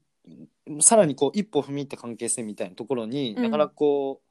[0.82, 3.43] さらにこう一歩踏み入った関係性みたいなところに、うん。
[3.43, 4.22] なかなかこ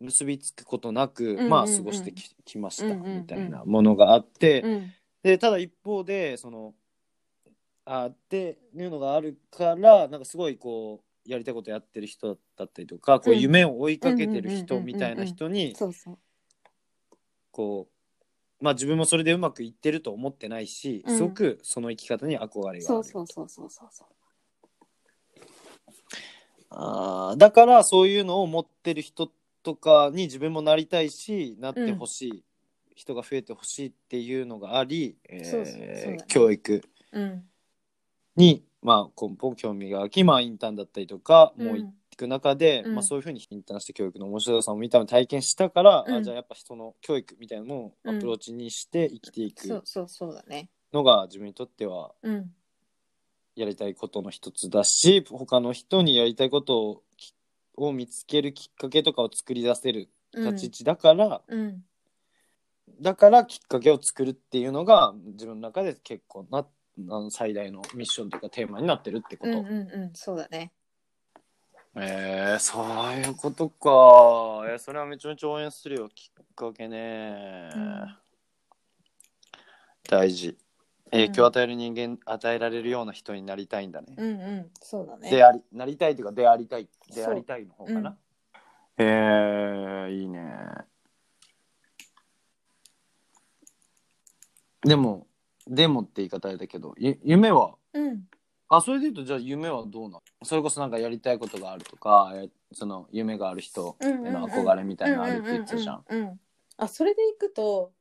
[0.00, 1.50] う結びつくことなく、うんうんうん。
[1.50, 4.92] まあ過ごしてききました、みたいなものがあって、うん。
[5.22, 6.74] でただ一方でその
[7.84, 16.18] あっていうのがあるからなんかすごいこうやりたいことやってる人だったりとか、こううん夢を追いかけてる人みたいな人にそうそう。
[17.50, 17.88] こ
[18.60, 21.16] うまあ自分もそれでうまくいってると思ってないし、うん。
[21.16, 22.82] すごくその生き方に憧れがある。
[22.82, 23.88] そうそうそうそうそう。
[23.90, 24.06] そう
[26.70, 29.30] あーだからそういうのを持ってる人
[29.62, 32.44] とかに自分もなりたいしなってほしい、
[32.94, 36.24] 人が増えてほしいっていうのがあり、えーそうそうそうだね。
[36.28, 36.82] 教育。
[37.12, 37.44] うん
[38.36, 42.94] に、まあ、根本興味があき、まあ、インターンだったりとかもう行うんく中で、うん。
[42.94, 46.14] まあ、そういうふうにインターンして教育の面白さを見たの体験したから、うん。
[46.16, 50.70] あじゃあやっぱ人の教育みたいなのをアプローチにして生きていくそうそうそうだね。
[50.92, 52.50] のが自分にとってはうん。
[53.54, 57.02] やりたいことの一つだし他の人にやりたいことを
[57.74, 61.82] を見つけるきっかけとかを作り出せる立ち位置だから、うん。
[63.00, 66.66] だからきっかけを作るっていうのが自分の中で結構なあ
[66.98, 69.50] の最大のミッションというかテーマになってるってこと？
[69.50, 69.72] うんうん
[70.02, 70.72] うんそうだね
[71.94, 73.90] えー、そういうことか。
[74.70, 77.70] えーそれはめちゃめちゃ応援するよ、きっかけね。
[77.74, 78.16] うん
[80.08, 80.56] 大事。
[81.10, 84.14] 影響うんを与える人間、与えられるような人になりたいんだね。
[84.16, 86.88] うんうんそうだねであり、なりたいというか、でありたい。
[87.14, 88.16] でそうありたいの方かな？
[88.96, 90.50] えー、いいね。
[94.80, 95.26] でも、
[95.66, 97.76] でもって言い方あれだけど、ゆ夢は？
[97.94, 98.24] うん。
[98.68, 100.22] あ、それで言うと、じゃあ夢はどうなの？
[100.44, 106.04] それこそなんかやりたいことがあるとか、えその夢がある人への憧れみたいなのあるって言ってたじゃん。
[106.08, 106.40] うんうんうんうん。
[106.78, 107.92] あそれでいくと、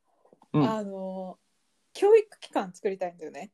[0.54, 0.64] うん。
[0.64, 1.38] あの
[1.94, 3.52] 教育機関作りたいんだよね。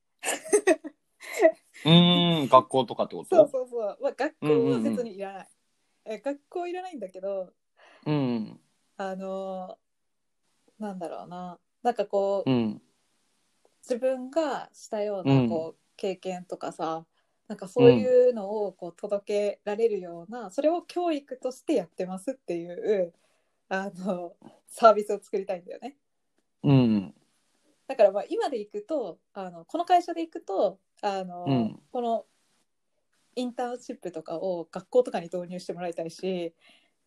[1.85, 3.35] うーん、学校とかってこと？
[3.35, 5.47] そうそうそう、まあ、学校は別にいらない、
[6.05, 7.51] え学校いらないんだけど
[8.05, 8.59] うん。
[8.97, 9.77] あの
[10.79, 11.57] なんだろうな。
[11.81, 12.81] なんかこう、うん。
[13.87, 17.05] 自分がしたよううなんこう経験とかさ、
[17.47, 23.13] なんかそういうのをこう届けられるような、それを教育としてやってますっていう
[23.69, 24.33] あの
[24.67, 25.95] サービスを作りたいんだよね。
[26.63, 27.13] うん。
[27.87, 32.25] だからまあ今で行くとあのこの会社で行くとあの、うんこの
[33.35, 36.55] インターンシップとかを学校とかに導入してもらいたいし、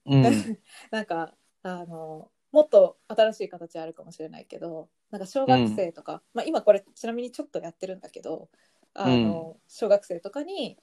[0.07, 0.23] うん。
[0.93, 8.49] なんかあのもっと新しい形あるかもしれないけどなんか小学生とか、まあ、今これちなみにちょっとやってるんだけど
[8.95, 10.79] あの、小学生とかに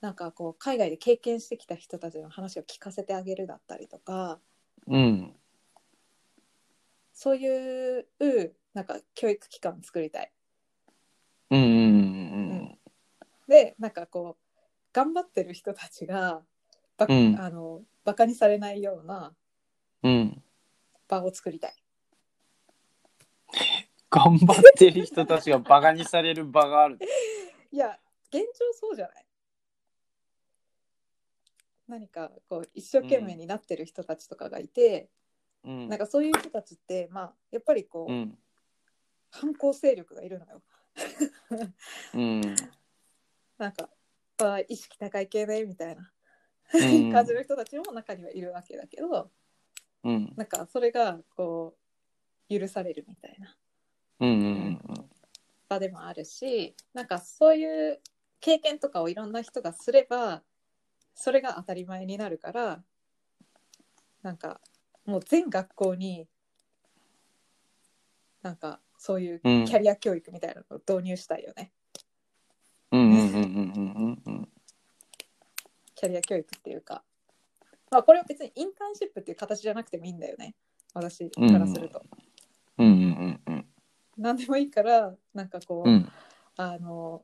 [0.00, 4.38] なんかこう海外で経験してきた人たちの話を聞かせてあげるだったりとか
[4.86, 5.34] うん。
[7.12, 8.06] そういう
[8.74, 10.32] なんか教育機関を作りたい。
[11.50, 12.78] うんうんうん
[13.46, 14.44] でなんかこう
[14.92, 16.42] 頑張ってる人たちが
[16.96, 19.34] ば、うんあのバカにされないような
[20.02, 20.12] うん。
[20.12, 20.42] うん。
[21.08, 21.83] 場を作りたい。
[24.14, 26.98] 頑張ってる人たちがバカにされる場がある。
[27.72, 27.98] いや
[28.28, 29.26] 現状そうじゃない？
[31.88, 35.10] 何かこう一生懸命になってる人たちとかがいて、
[35.64, 38.38] うんなんかそういう人たちってまあやっぱりこう、うん。
[39.30, 40.62] 反抗勢力がいるのよ。
[42.14, 42.40] うん。
[43.58, 43.90] なんか
[44.38, 46.12] あ意識高い系ねみたいな
[46.72, 49.32] うん感じの人たちも中にはいるわけだけど
[50.04, 50.32] うん。
[50.36, 51.76] なんかそれがこ
[52.48, 53.56] う許されるみたいな
[55.68, 58.00] 場でもあるしなんかそういう
[58.40, 60.42] 経験とかをいろんな人がすれば
[61.14, 62.82] それが当たり前になるから
[64.22, 64.60] なんか
[65.06, 66.26] もう全学校に
[68.42, 69.64] なんかそういうキうん。
[69.64, 71.72] ャリア教育みたいなのを導入したいよね。
[72.92, 73.40] うんうんうんうんう
[74.08, 74.48] んうん。
[75.94, 77.02] キャリア教育っていうか、
[77.90, 80.54] まあ、これは別にインターンシップっていう形じゃなくてもいいんだよね。
[80.94, 82.02] 私からすると。
[82.78, 83.43] うんうんうん
[84.16, 86.08] 何でもいいからなんかこう、うん。
[86.56, 87.22] あの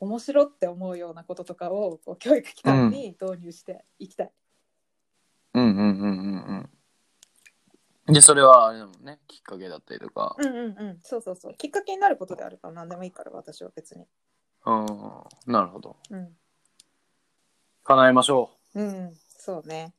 [0.00, 4.32] 面白って思うようなこととかをこう教育機関に導入していきたい。
[5.54, 6.68] うんうんうんうん
[8.06, 8.12] うん。
[8.14, 9.18] でそれはあれだもんね。
[9.26, 10.36] きっかけだったりとか。
[10.38, 11.54] うんうんうん、そうそうそう。
[11.54, 14.06] きっかけになることであるから何でもいいから私は別に。
[14.64, 14.86] うん
[15.52, 15.96] なるほど。
[16.10, 16.36] うん、
[17.84, 18.82] 叶えましょう。
[18.82, 19.94] ん、そうね。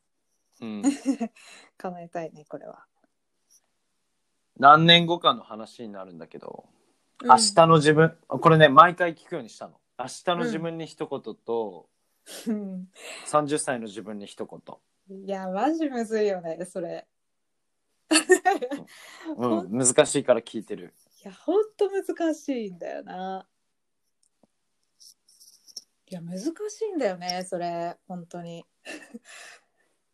[0.61, 0.83] う、うん、
[1.77, 2.85] 叶えたいねこれは。
[4.59, 6.65] 何年後かの話になるんだけど
[7.23, 11.87] うん明日の自分これね毎回聞くようにしたの明日の自分に一言と、
[12.47, 12.87] うん
[13.27, 17.07] 30歳の自分に一言いやマジむずいよねそれ。
[19.37, 23.45] うん難しいから聞いてるいや、ほんと難しいんだよな。
[26.07, 26.45] いや、難し
[26.89, 28.65] いんだよね、それ、本当に。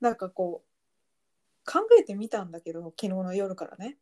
[0.01, 3.99] なんかこう、考えてみたんだけど、昨日の夜からね。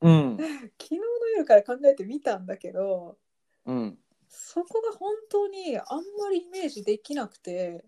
[0.00, 0.36] うん。
[0.80, 3.18] 昨日の夜から考えてみたんだけど、
[3.66, 3.98] うん。
[4.28, 5.86] そこが本当にあん
[6.18, 7.84] まりイメージできなくて、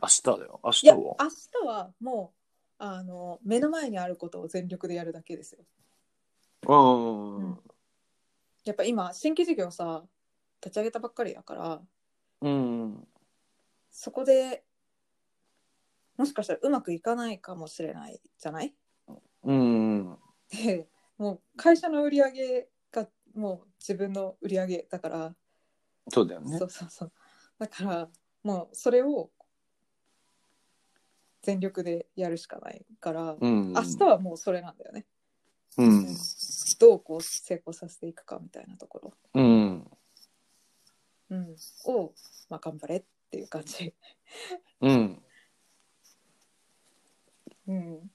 [0.00, 0.60] 明日だよ。
[0.64, 1.28] 明いや、日は明
[1.62, 2.40] 日はもう、
[2.78, 5.64] あの、目の前にあることを全力でやるだけですよ。
[8.64, 10.04] やっぱ今、新規事業さ、
[10.62, 11.82] 立ち上げたばっかりだから、
[12.40, 13.08] うん。
[13.90, 14.64] そこで
[16.16, 18.74] もしかしたらうまくいかないかもしれないじゃない？
[19.44, 20.18] うん
[20.50, 20.88] で
[21.18, 25.34] もう会社の売り上げがもう自分の売り上げだから、
[26.08, 26.58] そうだよね。
[26.58, 27.12] そうそうそう。
[27.58, 28.08] だから
[28.42, 29.30] もうそれを
[31.42, 33.72] 全力でやるしかないから、うん。
[33.72, 35.06] 明日はもうそれなんだよね、
[35.76, 36.16] うん。
[36.78, 39.90] どうこう成功させていくかみたいなところ、うん。
[41.30, 42.12] うん、を、
[42.48, 43.94] まあ、頑張れっていう感じ、
[44.80, 45.22] うん。
[47.66, 48.10] うん、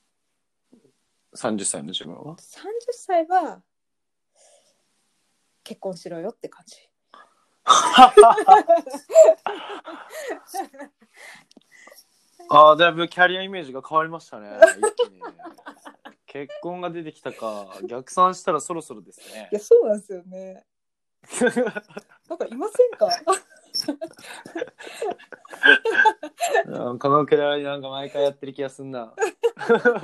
[1.35, 2.37] 30歳の自分は？30
[2.91, 3.61] 歳は
[5.63, 6.89] 結婚しろよって感じ。
[12.51, 14.49] ああだいぶキャリアイメージが変わりましたね。
[14.77, 15.21] 一気に。
[16.25, 17.67] 結婚が出てきたか。
[17.87, 19.49] 逆算したらそろそろですね。
[19.51, 20.65] いやそうなんですよね。
[22.29, 23.07] なんかいませんか？
[26.65, 29.13] うんこのくらいなんか毎回やってる気がすんな。
[29.13, 29.99] いません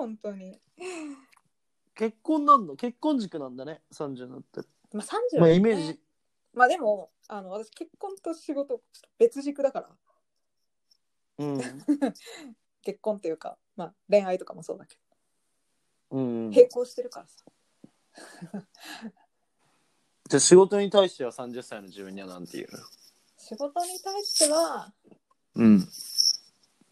[0.00, 0.58] 本当に。
[1.94, 4.60] 結婚なんだ結婚軸なんだね30になって。
[4.92, 5.04] まあ
[5.36, 6.00] 30、まあイメージ。
[6.54, 8.80] まあでもあの私結婚と仕事
[9.18, 9.90] 別軸だから。
[11.38, 11.58] うん。
[12.82, 14.96] 結婚っていうか、まあ、恋愛とかもそうだけ
[16.12, 16.50] うん。
[16.50, 17.44] ど並行してるからさ。
[20.30, 22.78] じゃあ仕事に対しては30歳の自分にはなんて言うの？
[23.36, 24.94] 仕事に対しては
[25.56, 25.86] うん。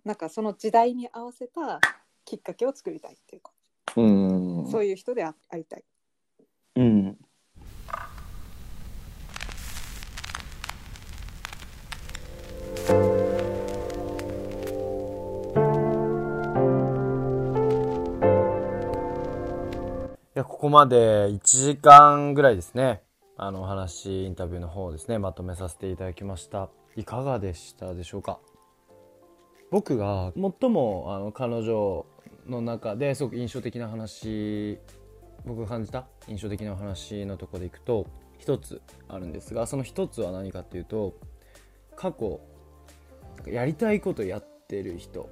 [0.05, 1.81] なんかその時代に合わせた
[2.29, 3.53] きっかけを作りたいっていうか、
[3.97, 4.68] うん。
[4.70, 5.85] そういう人であありたい。
[6.76, 7.16] うん。
[7.16, 7.16] い
[20.35, 23.01] やここまで1時間ぐらいですね。
[23.39, 26.68] あのお話インタビューの方をですねまとめさせていただきました。
[26.95, 28.39] いかがでしたでしょうか？
[29.70, 32.07] 僕が最もあの彼女
[32.49, 34.79] の中ですごく印象的な話
[35.45, 38.07] 僕が感じた印象的な話のとこでいくと
[38.39, 41.15] 一つあるんですがその一つは何かっていうと
[41.97, 42.41] 過去
[43.47, 45.29] やりたいことやってる人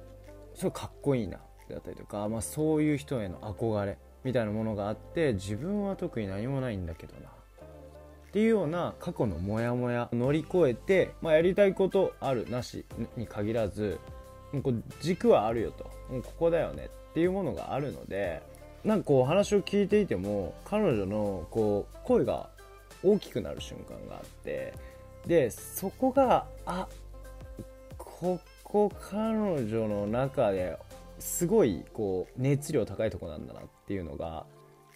[0.53, 1.39] それかっこいいな
[1.69, 13.99] だったりとか、まあ、そういう人への憧れみたいなものがあって自分は特に何もないんだけどなっていうような過去のモヤモヤ乗り越えて、まあ、やりたいことあるなしに限らず
[14.63, 15.85] こう軸はあるよと。
[16.09, 18.43] もうここだよねっていうものがあるので
[18.83, 22.47] なんかこう話を聞いていても彼女のこう声が
[23.03, 24.75] 大きくなる瞬間があって
[25.25, 26.87] でそこがあ
[27.97, 30.77] ここ彼女の中で
[31.17, 34.45] すごいこう熱量高いとこなんだなっていうのが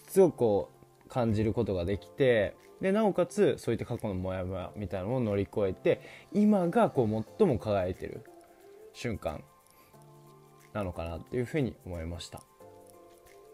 [0.07, 0.69] すごくこ
[1.07, 6.01] う感じることができてでなおかつそういった過去のモヤモヤみたいなのを乗り越えて
[6.31, 8.23] 今がこう最も輝いてる
[8.93, 9.43] 瞬間
[10.73, 12.41] なのかなっていうふうに思いました。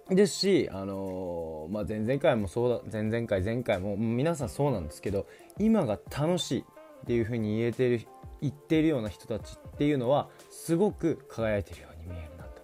[0.10, 5.28] ですし、あのー、まあ、前々回もそうだ前々回前回も皆さんそうなんですけど
[5.60, 8.08] 今が楽しいっていうふうに言えてる
[8.42, 12.62] 言ってるような人たちっていうのはすごく輝いてるように見えるなと。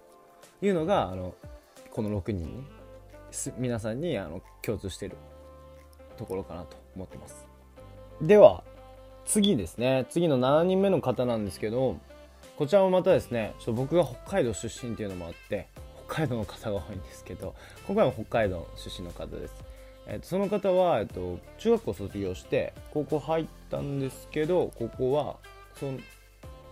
[0.62, 1.34] いうのがあの
[1.90, 2.64] この6人に
[3.58, 5.16] 皆さんにあの共通してる
[6.16, 7.46] ところかなと思ってます。
[8.22, 8.62] では
[9.26, 10.06] 次ですね。
[10.08, 11.98] 次の7人目の方なんですけど
[12.56, 15.68] こちらもまたですねちょっと僕が北海道出身っていうのもあって
[16.06, 17.54] 北海道の方が多いんですけど
[17.86, 19.54] 今回も北海道出身の方です、
[20.06, 25.36] えー、とその方は、えー、と中学校卒業して高校入ったんですけどここは
[25.78, 25.98] その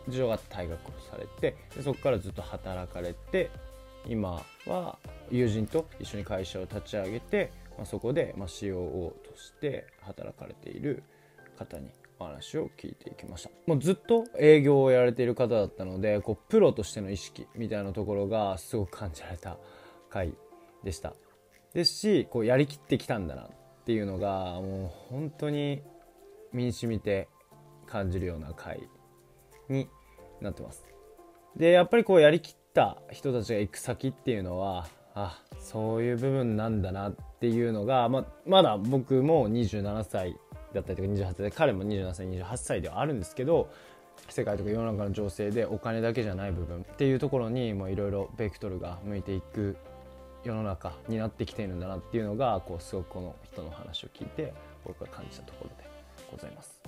[0.09, 3.51] 事情が退学をされてでそこからずっと働かれて
[4.07, 4.99] 今は
[5.31, 11.03] 友人と一緒に会社を立ち上げて、まあ、そこで、まあ、COO として働かれている
[11.59, 11.89] 方に
[12.23, 13.51] 話を聞いていきました。
[13.67, 19.59] もうずっと営業をやられている方だったのでこうプロとしての意識みたいなところがすごく感じられた
[20.11, 20.35] 回
[20.85, 21.15] でした。
[21.75, 23.49] ですしこうやりきってきたんだなっ
[23.85, 25.83] ていうのがもう本当に
[26.53, 27.29] 身に染みて
[27.87, 28.89] 感じるような回
[29.69, 29.89] に
[30.41, 30.85] なってます。
[31.57, 40.37] でやっぱりこうやりきった人たちが行く先っていうのはあそういう部分なんだなっていうのが、ままだ僕も27歳
[40.75, 43.71] だったりとか28歳で彼も27歳28歳ではあるんですけど
[44.29, 49.77] 世界とか世の中の情勢でお金だけじゃない部分っていうところにいろいろベクトルが向いていく
[50.45, 54.53] 世の中になってきているんだなっていうのがこうすごくこの人の話を聞いて
[54.85, 55.89] 僕が感じたところで
[56.31, 56.81] ございます。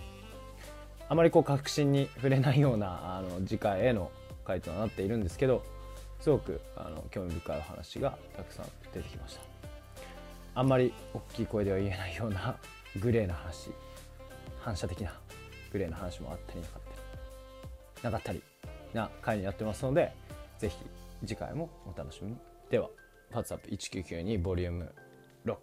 [1.09, 4.11] あまりこう確信に触れないようなあの次回への
[4.45, 5.63] 回となっているんですけど
[6.21, 9.41] すごくあの興味深いお話がたくさん出てきました
[10.55, 12.57] あんまり大きい声では言えないような
[13.01, 13.71] グレーな話。
[14.65, 15.13] 反射的な
[15.71, 18.43] グレーな話もあったりなかったりなかったり
[18.95, 20.11] な回になってますので
[20.59, 20.77] 是非
[21.27, 22.39] 次回もお楽しみに。
[22.71, 22.89] では
[23.31, 24.95] 「パッツアップ1992ボリューム
[25.45, 25.57] 6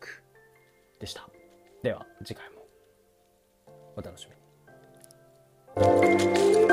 [0.99, 1.27] でした。
[1.81, 2.61] では次回も
[3.95, 4.35] お楽しみ
[6.65, 6.70] に。